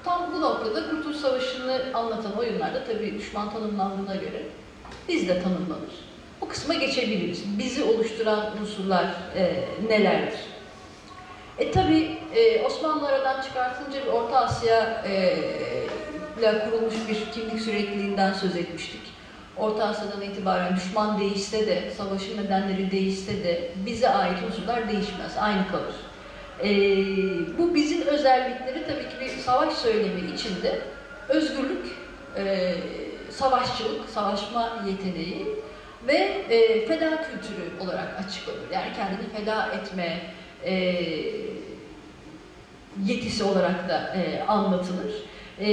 [0.04, 4.42] Tam bu noktada Kurtuluş Savaşı'nı anlatan oyunlarda tabii düşman tanımlandığına göre
[5.08, 6.13] biz de tanımlanır.
[6.40, 7.58] Bu kısma geçebiliriz.
[7.58, 9.04] Bizi oluşturan unsurlar
[9.36, 10.40] e, nelerdir?
[11.58, 15.36] E tabi e, Osmanlı aradan çıkartınca bir Orta Asya e,
[16.38, 19.00] ile kurulmuş bir kimlik sürekliliğinden söz etmiştik.
[19.56, 25.68] Orta Asya'dan itibaren düşman değişse de, savaşın nedenleri değişse de bize ait unsurlar değişmez, aynı
[25.68, 25.94] kalır.
[26.62, 26.68] E,
[27.58, 30.78] bu bizim özellikleri tabii ki bir savaş söylemi içinde
[31.28, 31.86] özgürlük,
[32.36, 32.74] e,
[33.30, 35.46] savaşçılık, savaşma yeteneği
[36.06, 36.16] ve
[36.50, 38.70] e, feda kültürü olarak açıklanır.
[38.72, 40.20] Yani kendini feda etme
[40.64, 40.74] e,
[43.04, 45.24] yetisi olarak da e, anlatılır.
[45.60, 45.70] Ee,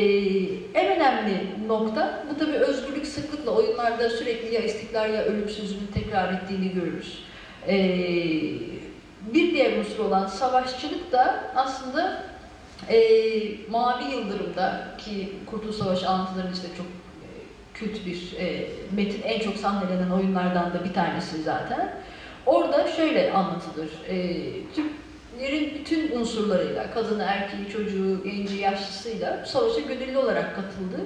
[0.74, 6.34] en önemli nokta, bu tabi özgürlük sıklıkla oyunlarda sürekli ya istiklal ya ölüm sözünü tekrar
[6.34, 7.24] ettiğini görürüz.
[7.68, 7.78] Ee,
[9.34, 12.24] bir diğer unsur olan savaşçılık da aslında
[12.90, 13.00] e,
[13.70, 16.86] Mavi Yıldırım'da ki Kurtuluş Savaşı anlatıların işte çok
[17.82, 21.94] kült bir e, metin, en çok sahnelenen oyunlardan da bir tanesi zaten.
[22.46, 23.90] Orada şöyle anlatılır.
[24.10, 24.36] E,
[24.76, 31.06] Türklerin bütün unsurlarıyla, kadını, erkeği, çocuğu, genci, yaşlısıyla savaşa gönüllü olarak katıldı.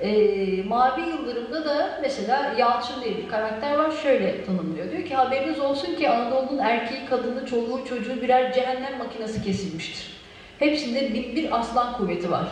[0.00, 4.90] E, Mavi Yıldırım'da da mesela Yalçın diye bir karakter var şöyle tanımlıyor.
[4.90, 10.18] Diyor ki haberiniz olsun ki Anadolu'nun erkeği, kadını, çoluğu, çocuğu birer cehennem makinesi kesilmiştir.
[10.58, 12.48] Hepsinde bin bir aslan kuvveti var.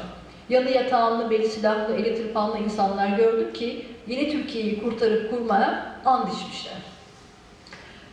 [0.48, 6.76] Yanı yatağınlı, beli silahlı, eli tırpanlı insanlar gördük ki yeni Türkiye'yi kurtarıp kurmaya and içmişler.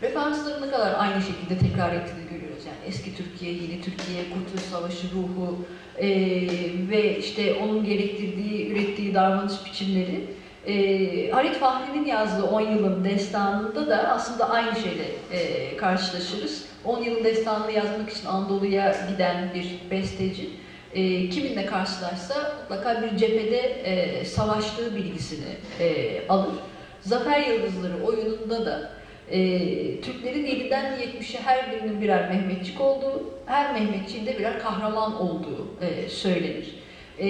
[0.01, 2.65] Referansların ne kadar aynı şekilde tekrar ettiğini görüyoruz.
[2.65, 5.65] Yani eski Türkiye, yeni Türkiye, Kurtuluş Savaşı ruhu
[5.97, 6.07] e,
[6.89, 10.25] ve işte onun gerektirdiği, ürettiği davranış biçimleri.
[10.67, 16.65] E, Halit Fahri'nin yazdığı 10 yılın destanında da aslında aynı şeyle e, karşılaşırız.
[16.85, 20.49] 10 yılın destanını yazmak için Anadolu'ya giden bir besteci
[20.93, 26.55] e, kiminle karşılaşsa mutlaka bir cephede e, savaştığı bilgisini e, alır.
[27.01, 28.91] Zafer Yıldızları oyununda da
[29.31, 29.39] e,
[30.01, 36.09] Türklerin 7'den 70'e her birinin birer Mehmetçik olduğu, her Mehmetçiğin de birer kahraman olduğu e,
[36.09, 36.75] söylenir.
[37.19, 37.27] E,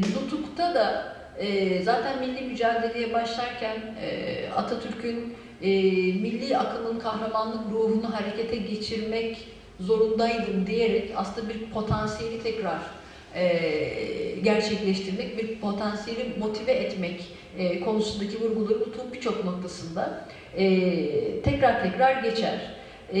[0.00, 5.68] Nutuk'ta da e, zaten milli mücadeleye başlarken e, Atatürk'ün e,
[6.12, 9.48] milli akımın kahramanlık ruhunu harekete geçirmek
[9.80, 12.78] zorundaydım diyerek aslında bir potansiyeli tekrar
[14.42, 17.24] gerçekleştirmek, bir potansiyeli motive etmek
[17.58, 22.76] e, konusundaki vurguları Nutuk'un birçok noktasında e, tekrar tekrar geçer.
[23.12, 23.20] E,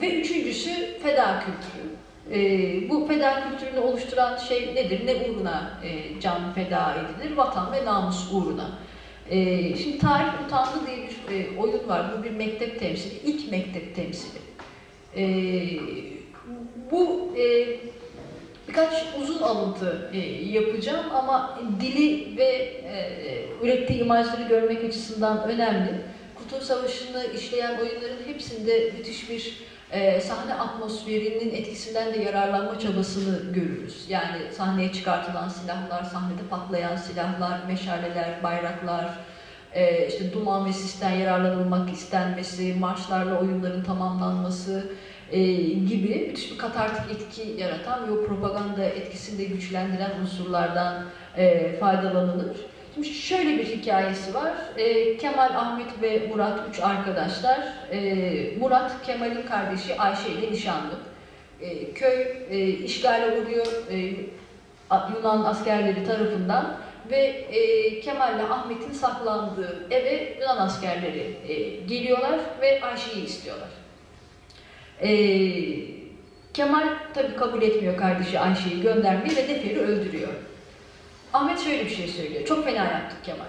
[0.00, 1.96] ve üçüncüsü feda kültürü.
[2.32, 5.06] E, bu feda kültürünü oluşturan şey nedir?
[5.06, 7.36] Ne uğruna e, can feda edilir?
[7.36, 8.78] Vatan ve namus uğruna.
[9.30, 9.36] E,
[9.76, 12.06] şimdi Tarih Utandı diye bir e, oyun var.
[12.18, 13.14] Bu bir mektep temsili.
[13.24, 14.38] İlk mektep temsili.
[15.16, 15.24] E,
[16.90, 17.66] bu e,
[18.76, 26.00] birkaç uzun alıntı e, yapacağım ama dili ve e, ürettiği imajları görmek açısından önemli.
[26.34, 34.04] Kurtuluş Savaşı'nı işleyen oyunların hepsinde müthiş bir e, sahne atmosferinin etkisinden de yararlanma çabasını görürüz.
[34.08, 39.18] Yani sahneye çıkartılan silahlar, sahnede patlayan silahlar, meşaleler, bayraklar,
[39.74, 44.84] e, işte duman ve sisten yararlanılmak istenmesi, marşlarla oyunların tamamlanması
[45.32, 51.04] e, gibi müthiş bir katartik etki yaratan ve o propaganda etkisini de güçlendiren unsurlardan
[51.36, 52.56] e, faydalanılır.
[52.94, 54.52] Şimdi şöyle bir hikayesi var.
[54.76, 57.60] E, Kemal, Ahmet ve Murat üç arkadaşlar.
[57.92, 60.94] E, Murat, Kemal'in kardeşi Ayşe ile nişanlı.
[61.60, 63.96] E, köy e, işgale uğruyor e,
[65.16, 66.76] Yunan askerleri tarafından
[67.10, 71.54] ve e, Kemal ile Ahmet'in saklandığı eve Yunan askerleri e,
[71.86, 73.68] geliyorlar ve Ayşe'yi istiyorlar.
[75.02, 75.10] E,
[76.54, 80.32] Kemal tabi kabul etmiyor kardeşi Ayşe'yi göndermeyi ve Nefer'i öldürüyor.
[81.32, 82.44] Ahmet şöyle bir şey söylüyor.
[82.44, 83.46] Çok fena yaptık Kemal.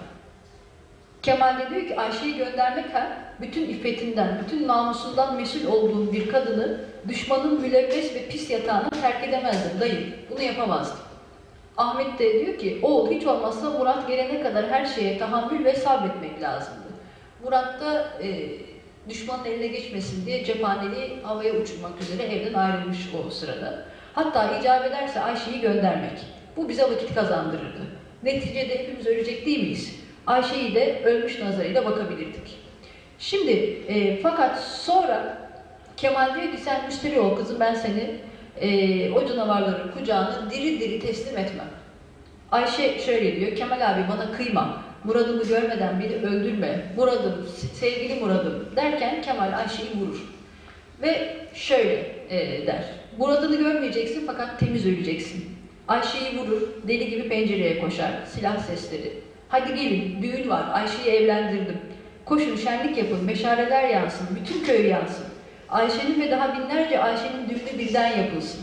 [1.22, 6.80] Kemal de diyor ki Ayşe'yi göndermek ha, bütün iffetinden, bütün namusundan mesul olduğum bir kadını
[7.08, 10.06] düşmanın mülevves ve pis yatağına terk edemezdim dayı.
[10.30, 10.98] Bunu yapamazdım.
[11.76, 16.42] Ahmet de diyor ki oğul hiç olmazsa Murat gelene kadar her şeye tahammül ve sabretmek
[16.42, 16.88] lazımdı.
[17.44, 18.48] Murat da e,
[19.08, 23.84] düşmanın eline geçmesin diye cephaneliği havaya uçurmak üzere evden ayrılmış o sırada.
[24.12, 26.18] Hatta icap ederse Ayşe'yi göndermek.
[26.56, 27.80] Bu bize vakit kazandırırdı.
[28.22, 29.94] Neticede hepimiz ölecek değil miyiz?
[30.26, 32.58] Ayşe'yi de ölmüş nazarıyla bakabilirdik.
[33.18, 33.52] Şimdi
[33.88, 35.38] e, fakat sonra
[35.96, 38.10] Kemal diyor ki sen müşteri ol kızım ben seni
[38.60, 41.68] e, o canavarların kucağına diri diri teslim etmem.
[42.52, 49.22] Ayşe şöyle diyor, Kemal abi bana kıyma, Murad'ımı görmeden beni öldürme, Murad'ım, sevgili Murad'ım derken
[49.22, 50.18] Kemal Ayşe'yi vurur.
[51.02, 52.84] Ve şöyle e, der,
[53.18, 55.44] Murad'ını görmeyeceksin fakat temiz öleceksin.
[55.88, 59.12] Ayşe'yi vurur, deli gibi pencereye koşar, silah sesleri.
[59.48, 61.78] Hadi gelin, düğün var, Ayşe'yi evlendirdim.
[62.24, 65.26] Koşun, şenlik yapın, meşaleler yansın, bütün köy yansın.
[65.68, 68.60] Ayşe'nin ve daha binlerce Ayşe'nin düğünü birden yapılsın.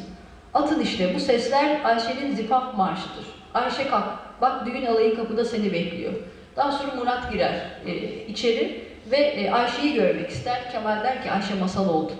[0.54, 3.26] Atın işte, bu sesler Ayşe'nin zifaf marşıdır.
[3.54, 4.06] Ayşe kalk,
[4.42, 6.14] bak düğün alayı kapıda seni bekliyor.
[6.56, 10.72] Daha sonra Murat girer e, içeri ve e, Ayşe'yi görmek ister.
[10.72, 12.12] Kemal der ki Ayşe masal oldu.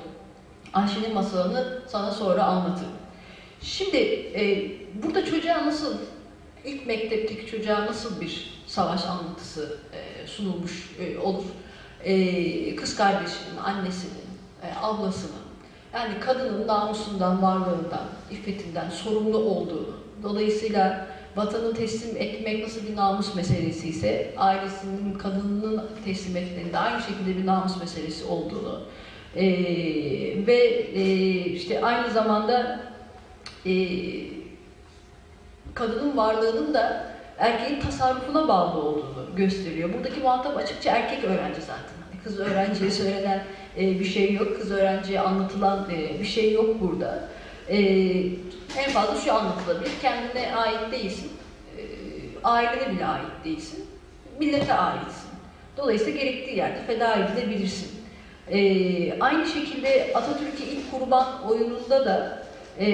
[0.74, 2.92] Ayşe'nin masalını sana sonra anlatırım.
[3.62, 3.98] Şimdi
[4.36, 4.72] e,
[5.04, 5.98] burada çocuğa nasıl,
[6.66, 11.44] ilk mektepteki çocuğa nasıl bir savaş anlatısı e, sunulmuş e, olur?
[12.04, 14.26] E, kız kardeşinin, annesinin,
[14.64, 15.46] e, ablasının,
[15.94, 23.88] yani kadının namusundan, varlığından, iffetinden sorumlu olduğunu, dolayısıyla vatanı teslim etmek nasıl bir namus meselesi
[23.88, 28.82] ise ailesinin, kadınının teslim etmenin aynı şekilde bir namus meselesi olduğunu
[29.36, 29.46] e,
[30.48, 30.58] ve
[30.96, 31.04] e,
[31.36, 32.80] işte aynı zamanda
[33.66, 33.74] e,
[35.74, 39.94] kadının varlığının da erkeğin tasarrufuna bağlı olduğunu gösteriyor.
[39.94, 41.96] Buradaki muhatap açıkça erkek öğrenci zaten.
[42.12, 43.44] Hani kız öğrenciye söylenen
[43.78, 47.30] e, bir şey yok, kız öğrenciye anlatılan e, bir şey yok burada.
[47.70, 47.78] E,
[48.78, 51.32] en fazla şu anlatılabilir, kendine ait değilsin.
[51.78, 51.82] E,
[52.44, 53.86] ailene bile ait değilsin.
[54.40, 55.30] Millete aitsin.
[55.78, 57.92] Dolayısıyla gerektiği yerde feda edilebilirsin.
[58.52, 62.44] Ee, aynı şekilde Atatürk'ü ilk kurban oyununda da
[62.80, 62.88] e,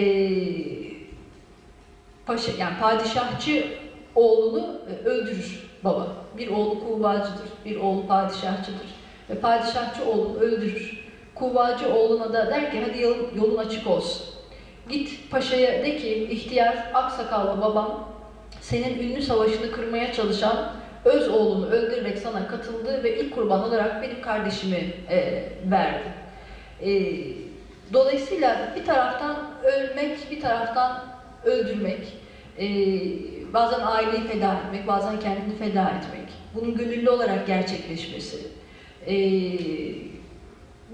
[2.26, 3.68] paşa yani padişahçı
[4.16, 6.08] oğlunu e, öldürür baba.
[6.38, 8.96] Bir oğlu kuvvacıdır, bir oğlu padişahçıdır
[9.30, 11.02] ve padişahçı oğlunu öldürür.
[11.36, 13.02] Kuvvacı oğluna da der ki hadi
[13.38, 14.31] yolun açık olsun.
[14.90, 18.10] Git paşaya de ki ihtiyar aksakallı babam
[18.62, 20.74] senin ünlü savaşını kırmaya çalışan
[21.06, 26.14] öz oğlunu öldürerek sana katıldı ve ilk kurban olarak benim kardeşimi e, verdi.
[26.82, 26.90] E,
[27.94, 31.04] dolayısıyla bir taraftan ölmek, bir taraftan
[31.46, 32.08] öldürmek,
[32.60, 32.66] e,
[33.54, 38.38] bazen aileyi feda etmek, bazen kendini feda etmek, bunun gönüllü olarak gerçekleşmesi,
[39.08, 39.14] e,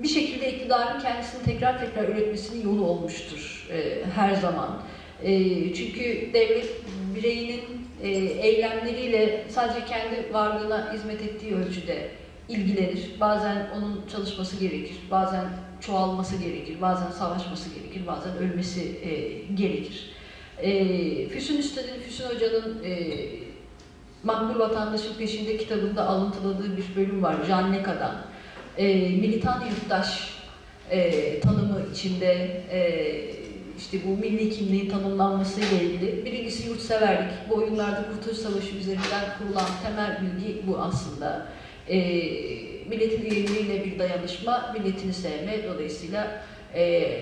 [0.03, 4.81] bir şekilde iktidarın kendisini tekrar tekrar üretmesinin yolu olmuştur e, her zaman.
[5.23, 5.33] E,
[5.73, 6.69] çünkü devlet
[7.15, 12.09] bireyinin e, eylemleriyle sadece kendi varlığına hizmet ettiği ölçüde
[12.49, 13.11] ilgilenir.
[13.19, 15.45] Bazen onun çalışması gerekir, bazen
[15.81, 20.11] çoğalması gerekir, bazen savaşması gerekir, bazen ölmesi e, gerekir.
[20.61, 23.19] E, Füsun Üstad'ın, Füsun Hoca'nın e,
[24.23, 28.26] Makbul Vatandaşın Peşinde kitabında alıntıladığı bir bölüm var, Janneka'dan.
[28.77, 30.37] E, militan yurttaş
[30.91, 33.11] e, tanımı içinde e,
[33.77, 36.25] işte bu milli kimliğin tanımlanması ile ilgili.
[36.25, 37.31] Birincisi yurtseverlik.
[37.49, 41.47] Bu oyunlarda Kurtuluş Savaşı üzerinden kurulan temel bilgi bu aslında.
[41.89, 41.97] E,
[42.89, 45.63] milletin üyeleriyle bir dayanışma, milletini sevme.
[45.73, 46.41] Dolayısıyla
[46.75, 47.13] e,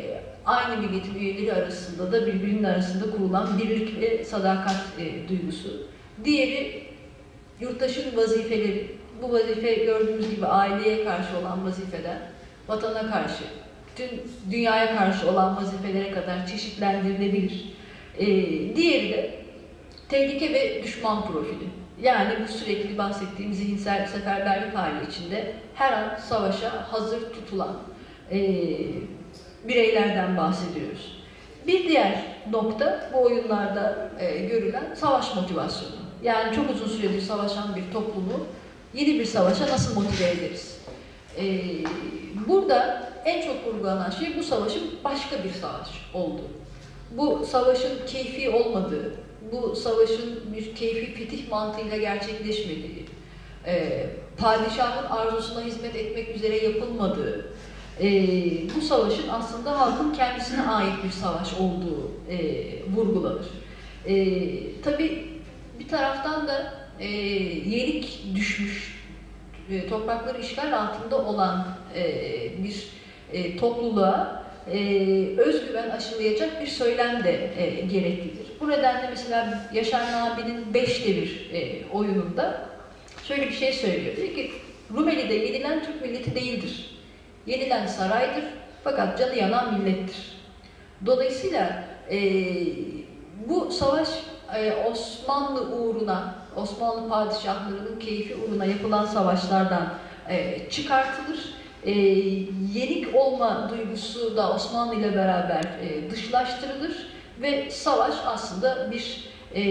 [0.46, 5.88] aynı milletin üyeleri arasında da birbirinin arasında kurulan birlik ve sadakat e, duygusu.
[6.24, 6.84] Diğeri
[7.60, 8.96] yurttaşın vazifeleri.
[9.22, 12.20] Bu vazife gördüğümüz gibi aileye karşı olan vazifeden,
[12.68, 13.44] vatana karşı,
[13.96, 14.10] tüm
[14.52, 17.76] dünyaya karşı olan vazifelere kadar çeşitlendirilebilir.
[18.18, 18.26] Ee,
[18.76, 19.40] diğeri de
[20.10, 21.70] tehlike ve düşman profili.
[22.02, 27.78] Yani bu sürekli bahsettiğim zihinsel seferberlik hali içinde her an savaşa hazır tutulan
[28.32, 28.40] e,
[29.68, 31.24] bireylerden bahsediyoruz.
[31.68, 35.96] Bir diğer nokta bu oyunlarda e, görülen savaş motivasyonu.
[36.24, 38.46] Yani çok uzun süredir savaşan bir toplumu
[38.96, 40.78] yeni bir savaşa nasıl motive ederiz?
[41.38, 41.44] E,
[42.48, 46.42] burada en çok vurgulanan şey bu savaşın başka bir savaş oldu.
[47.12, 49.14] Bu savaşın keyfi olmadığı,
[49.52, 53.06] bu savaşın bir keyfi fetih mantığıyla gerçekleşmediği,
[53.66, 54.06] e,
[54.38, 57.52] padişahın arzusuna hizmet etmek üzere yapılmadığı,
[58.02, 58.08] e,
[58.76, 62.38] bu savaşın aslında halkın kendisine ait bir savaş olduğu e,
[62.96, 63.46] vurgulanır.
[64.06, 65.28] E, Tabi
[65.80, 67.08] bir taraftan da e,
[67.70, 68.96] yenik düşmüş,
[69.70, 72.04] e, toprakları işgal altında olan e,
[72.64, 72.88] bir
[73.34, 74.78] e, topluluğa e,
[75.38, 78.46] özgüven aşılayacak bir söylem de e, gereklidir.
[78.62, 82.70] Bu nedenle mesela Yaşar Nabi'nin Beşte bir e, oyununda
[83.28, 84.16] şöyle bir şey söylüyor.
[84.16, 84.52] Diyor ki
[84.94, 86.90] Rumeli'de yenilen Türk milleti değildir.
[87.46, 88.44] Yenilen saraydır
[88.84, 90.36] fakat canı yanan millettir.
[91.06, 92.20] Dolayısıyla e,
[93.48, 94.10] bu savaş
[94.56, 99.94] e, Osmanlı uğruna, Osmanlı padişahlarının keyfi uğruna yapılan savaşlardan
[100.30, 101.92] e, çıkartılır e,
[102.74, 107.08] yenik olma duygusu da Osmanlı ile beraber e, dışlaştırılır
[107.42, 109.26] ve savaş aslında bir
[109.56, 109.64] e,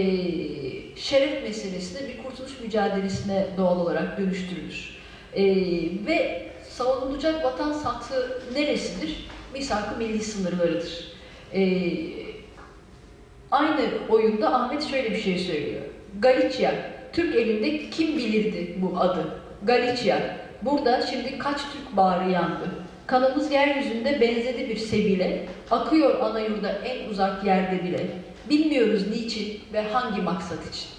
[0.95, 4.95] şeref meselesine, bir kurtuluş mücadelesine doğal olarak dönüştürülür.
[5.33, 5.45] E,
[6.05, 9.27] ve savunulacak vatan sahtı neresidir?
[9.53, 11.11] Misak-ı milli sınırlarıdır.
[11.53, 11.61] E,
[13.51, 15.81] aynı oyunda Ahmet şöyle bir şey söylüyor.
[16.25, 16.71] Galicia,
[17.13, 19.27] Türk elinde kim bilirdi bu adı?
[19.63, 20.17] Galicia,
[20.61, 22.69] Burada şimdi kaç Türk bağrı yandı.
[23.07, 28.07] Kanımız yeryüzünde benzedi bir sebile, akıyor ana yurda en uzak yerde bile.
[28.49, 30.89] Bilmiyoruz niçin ve hangi maksat için.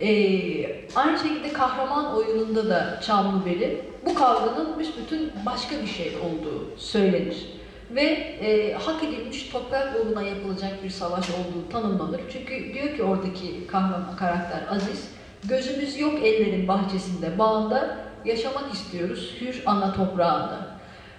[0.00, 7.46] Ee, aynı şekilde kahraman oyununda da Çamlıbeli bu kavganın büsbütün başka bir şey olduğu söylenir.
[7.94, 12.20] Ve e, hak edilmiş toprak uğruna yapılacak bir savaş olduğu tanımlanır.
[12.32, 15.10] Çünkü diyor ki oradaki kahraman karakter Aziz,
[15.44, 20.66] gözümüz yok ellerin bahçesinde, bağında, yaşamak istiyoruz hür ana toprağında.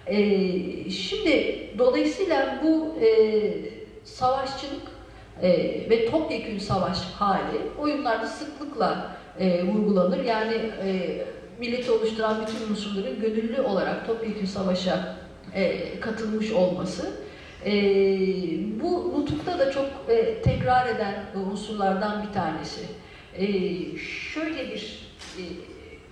[0.08, 0.18] E,
[0.90, 3.08] şimdi dolayısıyla bu e,
[4.04, 4.84] savaşçılık
[5.42, 5.50] e,
[5.90, 10.24] ve topyekün savaş hali oyunlarda sıklıkla e, vurgulanır.
[10.24, 10.54] Yani
[10.84, 11.18] e,
[11.60, 15.25] milleti oluşturan bütün unsurların gönüllü olarak topyekün savaşa
[15.56, 17.26] e, katılmış olması.
[17.66, 17.72] E,
[18.82, 22.82] bu nutukta da çok e, tekrar eden unsurlardan bir tanesi.
[23.38, 23.48] E,
[24.34, 25.42] şöyle bir e,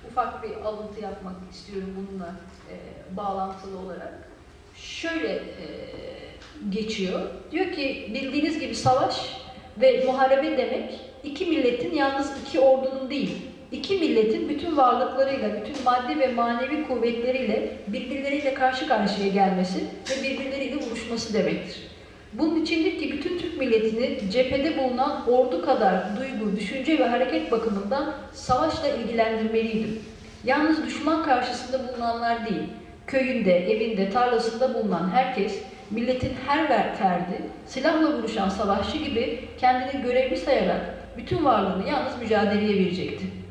[0.10, 2.36] ufak bir alıntı yapmak istiyorum bununla
[2.72, 2.76] e,
[3.18, 4.14] bağlantılı olarak.
[4.76, 5.66] Şöyle e,
[6.70, 7.22] geçiyor.
[7.52, 9.44] Diyor ki bildiğiniz gibi savaş
[9.82, 13.38] ve muharebe demek iki milletin yalnız iki ordunun değil,
[13.74, 20.82] iki milletin bütün varlıklarıyla, bütün maddi ve manevi kuvvetleriyle birbirleriyle karşı karşıya gelmesi ve birbirleriyle
[20.82, 21.88] buluşması demektir.
[22.34, 28.14] Bunun içindir ki bütün Türk milletini cephede bulunan ordu kadar duygu, düşünce ve hareket bakımından
[28.34, 30.00] savaşla ilgilendirmeliydim.
[30.44, 32.64] Yalnız düşman karşısında bulunanlar değil,
[33.08, 35.60] köyünde, evinde, tarlasında bulunan herkes,
[35.92, 36.68] milletin her
[36.98, 40.82] ferdi, silahla vuruşan savaşçı gibi kendini görevli sayarak
[41.18, 43.43] bütün varlığını yalnız mücadeleye verecekti.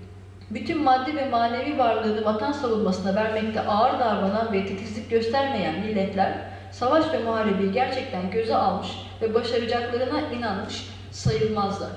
[0.55, 6.33] Bütün maddi ve manevi varlığını vatan savunmasına vermekte ağır davranan ve titizlik göstermeyen milletler,
[6.73, 8.89] savaş ve muharebeyi gerçekten göze almış
[9.23, 11.91] ve başaracaklarına inanmış sayılmazlar.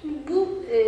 [0.00, 0.78] Şimdi bu e,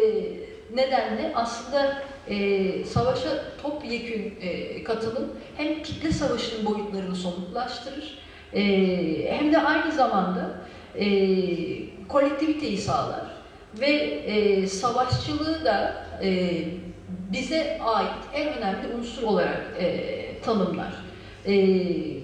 [0.75, 3.29] nedenle aslında e, savaşa
[3.62, 8.18] topyekün e, katılım hem kitle savaşının boyutlarını somutlaştırır
[8.53, 8.62] e,
[9.39, 10.51] hem de aynı zamanda
[10.99, 11.07] e,
[12.09, 13.25] kolektiviteyi sağlar
[13.81, 16.59] ve e, savaşçılığı da e,
[17.35, 20.95] bize ait en önemli unsur olarak e, tanımlar.
[21.47, 21.53] E,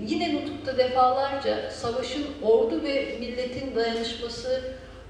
[0.06, 4.62] yine Nutuk'ta defalarca savaşın ordu ve milletin dayanışması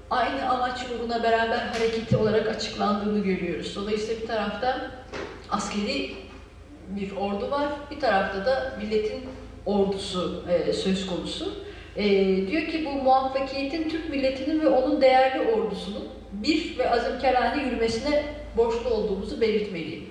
[0.09, 3.75] aynı amaç uğruna beraber hareketi olarak açıklandığını görüyoruz.
[3.75, 4.91] Dolayısıyla bir tarafta
[5.49, 6.13] askeri
[6.89, 9.21] bir ordu var, bir tarafta da milletin
[9.65, 11.53] ordusu e, söz konusu.
[11.95, 12.07] E,
[12.47, 18.23] diyor ki bu muvaffakiyetin Türk milletinin ve onun değerli ordusunun bir ve azimkarane yürümesine
[18.57, 20.05] borçlu olduğumuzu belirtmeliyim.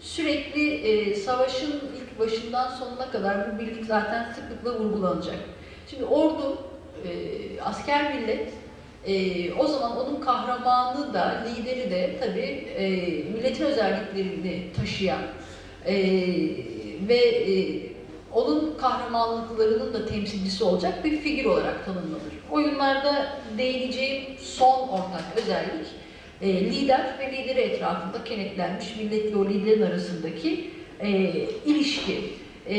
[0.00, 5.38] Sürekli e, savaşın ilk başından sonuna kadar bu birlik zaten sıklıkla vurgulanacak.
[5.90, 6.58] Şimdi ordu,
[7.04, 7.10] e,
[7.60, 8.48] asker millet,
[9.06, 12.88] e, o zaman onun kahramanı da, lideri de tabii e,
[13.32, 15.22] milletin özelliklerini taşıyan
[15.86, 15.94] e,
[17.08, 17.52] ve e,
[18.36, 22.22] onun kahramanlıklarının da temsilcisi olacak bir figür olarak tanımlanır.
[22.50, 25.86] Oyunlarda değineceğim son ortak özellik
[26.40, 30.70] e, lider ve lideri etrafında kenetlenmiş millet ve o liderin arasındaki
[31.00, 31.10] e,
[31.66, 32.32] ilişki.
[32.68, 32.76] E,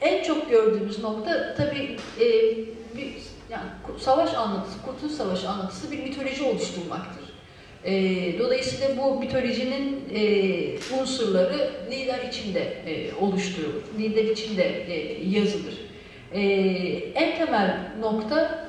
[0.00, 2.26] en çok gördüğümüz nokta tabii e,
[2.96, 3.12] bir
[3.50, 3.68] yani
[3.98, 7.19] savaş anlatısı, Kurtuluş Savaşı anlatısı bir mitoloji oluşturmaktır.
[7.84, 7.92] E,
[8.38, 10.22] dolayısıyla bu mitolojinin e,
[11.00, 15.74] unsurları lider içinde e, oluşturulur, lider içinde e, yazılır.
[16.32, 16.40] E,
[17.14, 18.68] en temel nokta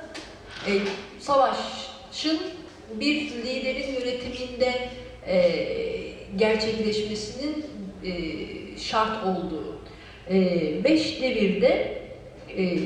[0.68, 0.72] e,
[1.20, 2.40] savaşın
[3.00, 4.74] bir liderin yönetiminde
[5.28, 5.68] e,
[6.36, 7.66] gerçekleşmesinin
[8.04, 8.12] e,
[8.78, 9.78] şart olduğu.
[10.30, 12.02] E, beş devirde
[12.58, 12.78] e,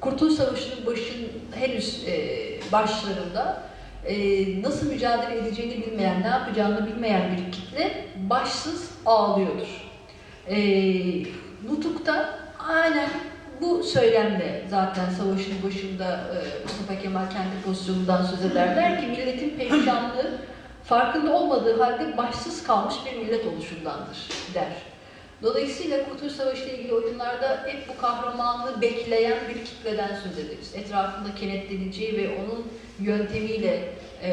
[0.00, 2.38] Kurtuluş Savaşı'nın başın henüz e,
[2.72, 3.71] başlarında
[4.06, 4.14] e,
[4.62, 9.90] nasıl mücadele edeceğini bilmeyen, ne yapacağını bilmeyen bir kitle başsız ağlıyordur.
[10.48, 10.56] E,
[11.70, 12.38] Nutuk'ta
[12.68, 13.08] aynen
[13.60, 18.76] bu söylemle zaten savaşın başında e, Mustafa Kemal kendi pozisyonundan söz eder.
[18.76, 20.38] Der ki milletin perişanlığı
[20.84, 24.91] farkında olmadığı halde başsız kalmış bir millet oluşundandır der.
[25.42, 30.74] Dolayısıyla Kurtuluş Savaşı ile ilgili oyunlarda hep bu kahramanlığı bekleyen bir kitleden söz ederiz.
[30.74, 32.66] Etrafında kenetleneceği ve onun
[33.00, 33.88] yöntemiyle
[34.22, 34.32] e,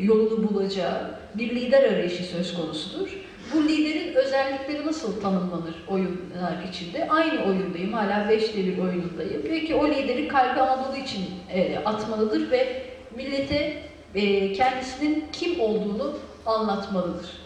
[0.00, 3.08] yolunu bulacağı bir lider arayışı söz konusudur.
[3.54, 7.08] Bu liderin özellikleri nasıl tanımlanır oyunlar içinde?
[7.08, 9.42] Aynı oyundayım, hala 5 devir oyunundayım.
[9.48, 12.82] Peki o lideri kalbi Anadolu için e, atmalıdır ve
[13.16, 13.82] millete
[14.14, 17.43] e, kendisinin kim olduğunu anlatmalıdır.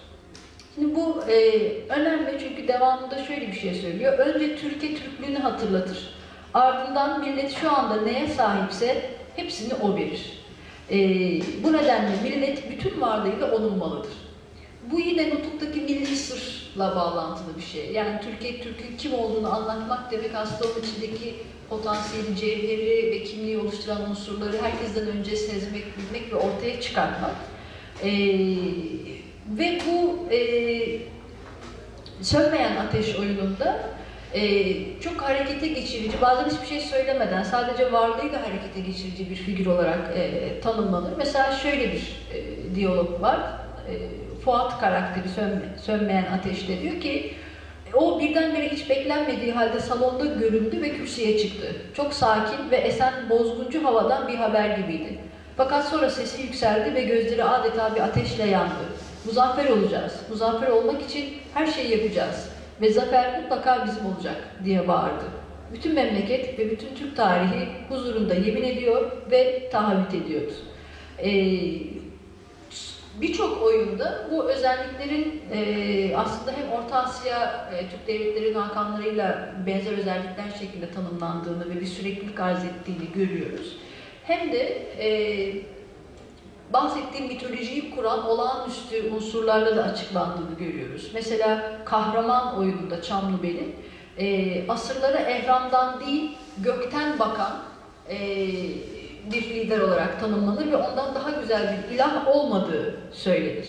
[0.78, 4.18] Şimdi bu e, önemli çünkü devamında şöyle bir şey söylüyor.
[4.18, 6.14] Önce Türkiye Türklüğünü hatırlatır.
[6.54, 10.32] Ardından millet şu anda neye sahipse hepsini o verir.
[10.90, 10.96] E,
[11.64, 14.12] bu nedenle millet bütün varlığıyla onulmalıdır.
[14.90, 17.92] Bu yine Nutuk'taki milli sırla bağlantılı bir şey.
[17.92, 21.34] Yani Türkiye Türk'ün kim olduğunu anlatmak demek aslında onun içindeki
[21.70, 27.34] potansiyeli, cevheri ve kimliği oluşturan unsurları herkesten önce sezmek, bilmek ve ortaya çıkartmak.
[28.04, 28.08] Ee,
[29.48, 30.38] ve bu e,
[32.22, 33.78] sönmeyen ateş oyununda
[34.34, 34.40] e,
[35.00, 40.60] çok harekete geçirici, bazen hiçbir şey söylemeden sadece varlığıyla harekete geçirici bir figür olarak e,
[40.60, 41.12] tanımlanır.
[41.18, 43.38] Mesela şöyle bir e, diyalog var.
[43.90, 43.94] E,
[44.44, 47.34] Fuat karakteri sönme, sönmeyen ateşte diyor ki
[47.94, 51.76] o birdenbire hiç beklenmediği halde salonda göründü ve kürsüye çıktı.
[51.94, 55.18] Çok sakin ve esen bozguncu havadan bir haber gibiydi.
[55.56, 58.84] Fakat sonra sesi yükseldi ve gözleri adeta bir ateşle yandı.
[59.28, 60.20] Muzaffer olacağız.
[60.30, 62.48] Muzaffer olmak için her şeyi yapacağız.
[62.80, 65.24] Ve zafer mutlaka bizim olacak diye bağırdı.
[65.72, 70.52] Bütün memleket ve bütün Türk tarihi huzurunda yemin ediyor ve taahhüt ediyordu.
[71.18, 71.98] Ee,
[73.20, 80.50] Birçok oyunda bu özelliklerin e, aslında hem Orta Asya e, Türk devletleri hakanlarıyla benzer özellikler
[80.58, 83.76] şeklinde tanımlandığını ve bir süreklilik arz ettiğini görüyoruz.
[84.24, 84.58] Hem de
[84.98, 85.08] e,
[86.72, 91.10] bahsettiğim mitolojiyi kuran olağanüstü unsurlarla da açıklandığını görüyoruz.
[91.14, 93.74] Mesela kahraman oyununda Çamlıbeli
[94.18, 97.56] e, asırlara ehramdan değil gökten bakan
[98.10, 98.18] e,
[99.32, 103.68] bir lider olarak tanımlanır ve ondan daha güzel bir ilah olmadığı söylenir.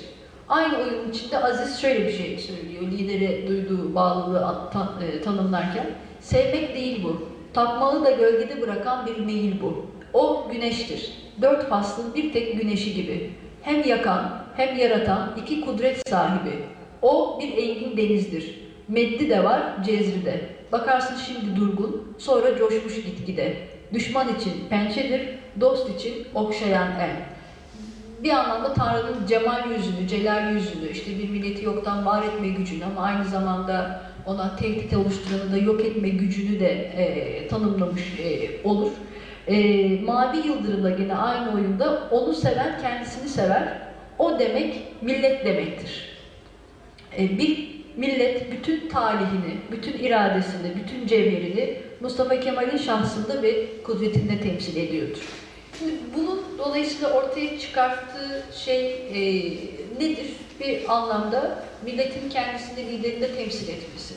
[0.50, 4.70] Aynı oyunun içinde Aziz şöyle bir şey söylüyor, lidere duyduğu bağlılığı
[5.02, 5.90] e, tanımlarken.
[6.22, 9.86] Sevmek değil bu, takmalı da gölgede bırakan bir meyil bu.
[10.14, 13.32] O güneştir, dört faslın bir tek güneşi gibi.
[13.62, 16.56] Hem yakan hem yaratan iki kudret sahibi.
[17.02, 18.60] O bir engin denizdir.
[18.88, 20.42] Meddi de var, cezri de.
[20.72, 23.58] Bakarsın şimdi durgun, sonra coşmuş gitgide.
[23.94, 25.22] Düşman için pençedir,
[25.60, 27.16] dost için okşayan el
[28.24, 33.02] bir anlamda Tanrı'nın cemal yüzünü, celal yüzünü, işte bir milleti yoktan var etme gücünü ama
[33.02, 38.92] aynı zamanda ona tehdit oluşturanı da yok etme gücünü de e, tanımlamış e, olur.
[39.50, 39.56] E,
[40.02, 43.64] Mavi Yıldırım'da yine aynı oyunda onu seven kendisini sever.
[44.20, 46.10] O demek millet demektir.
[47.18, 54.78] E, bir millet bütün talihini, bütün iradesini, bütün cevherini Mustafa Kemal'in şahsında ve kudretinde temsil
[54.78, 55.24] ediyordur.
[55.80, 59.44] Şimdi bunun dolayısıyla ortaya çıkarttığı şey e,
[60.00, 60.28] nedir?
[60.60, 64.14] Bir anlamda milletin kendisini liderinde temsil etmesi.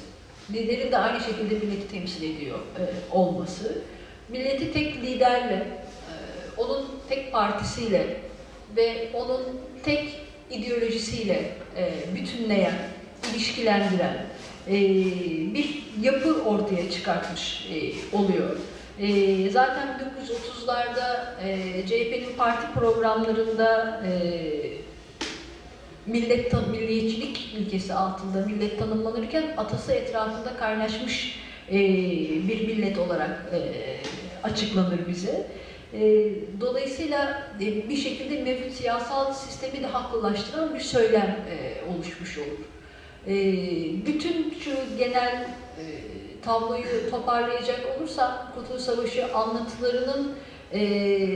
[0.53, 2.83] Liderin de aynı şekilde milleti temsil ediyor e,
[3.17, 3.83] olması.
[4.33, 6.15] Milleti tek liderle, e,
[6.57, 8.17] onun tek partisiyle
[8.77, 9.43] ve onun
[9.83, 10.21] tek
[10.51, 12.75] ideolojisiyle e, bütünleyen,
[13.31, 14.27] ilişkilendiren
[14.69, 14.75] e,
[15.55, 17.69] bir yapı ortaya çıkartmış
[18.13, 18.57] oluyor.
[19.51, 20.01] Zaten
[20.67, 24.13] 1930'larda e, CHP'nin parti programlarında e,
[26.07, 31.43] millet milliyetçilik ilkesi altında millet tanımlanırken atası etrafında kaynaşmış
[32.49, 33.53] bir millet olarak
[34.45, 35.47] açıklanır bize.
[35.95, 36.29] E,
[36.61, 42.65] dolayısıyla e, bir şekilde mevcut siyasal sistemi de haklılaştıran bir söylem e, oluşmuş olur.
[43.27, 43.35] E,
[44.07, 45.47] bütün şu genel
[45.79, 45.85] e,
[46.45, 50.33] tabloyu toparlayacak olursam Kurtuluş Savaşı anlatılarının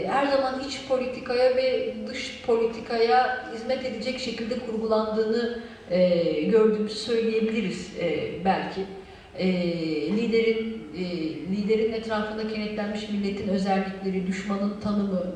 [0.07, 8.31] her zaman iç politikaya ve dış politikaya hizmet edecek şekilde kurgulandığını e, gördüğümüzü söyleyebiliriz e,
[8.45, 8.81] belki.
[9.39, 9.49] E,
[10.17, 11.05] liderin e,
[11.57, 15.33] liderin etrafında kenetlenmiş milletin özellikleri, düşmanın tanımı,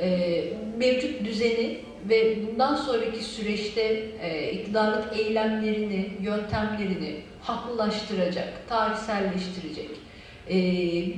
[0.00, 0.44] e,
[0.78, 1.78] mevcut düzeni
[2.08, 9.88] ve bundan sonraki süreçte e, iktidarlık eylemlerini, yöntemlerini haklılaştıracak, tarihselleştirecek
[10.50, 10.54] e,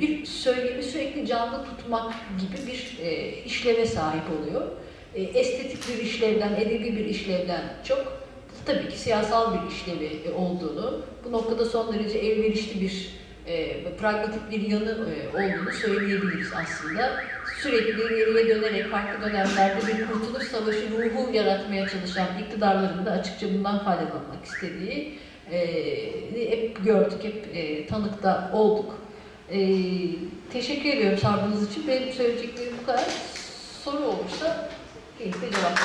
[0.01, 4.62] bir söylemi sürekli canlı tutmak gibi bir e, işleve sahip oluyor.
[5.14, 8.24] E, estetik bir işlevden, edebi bir işlevden çok
[8.67, 13.11] tabii ki siyasal bir işlevi e, olduğunu, bu noktada son derece elverişli bir
[13.47, 17.23] e, pragmatik bir yanı e, olduğunu söyleyebiliriz aslında.
[17.62, 23.85] Sürekli geriye dönerek farklı dönemlerde bir kurtuluş savaşı ruhu yaratmaya çalışan iktidarların da açıkça bundan
[23.85, 25.19] faydalanmak istediği
[25.51, 28.99] e, hep gördük, hep e, tanıkta olduk.
[29.51, 29.59] E,
[30.53, 31.89] teşekkür ediyorum sabrınız için.
[31.89, 33.05] Benim söyleyeceklerim bu kadar.
[33.85, 34.71] Soru olursa
[35.19, 35.85] keyifle cevap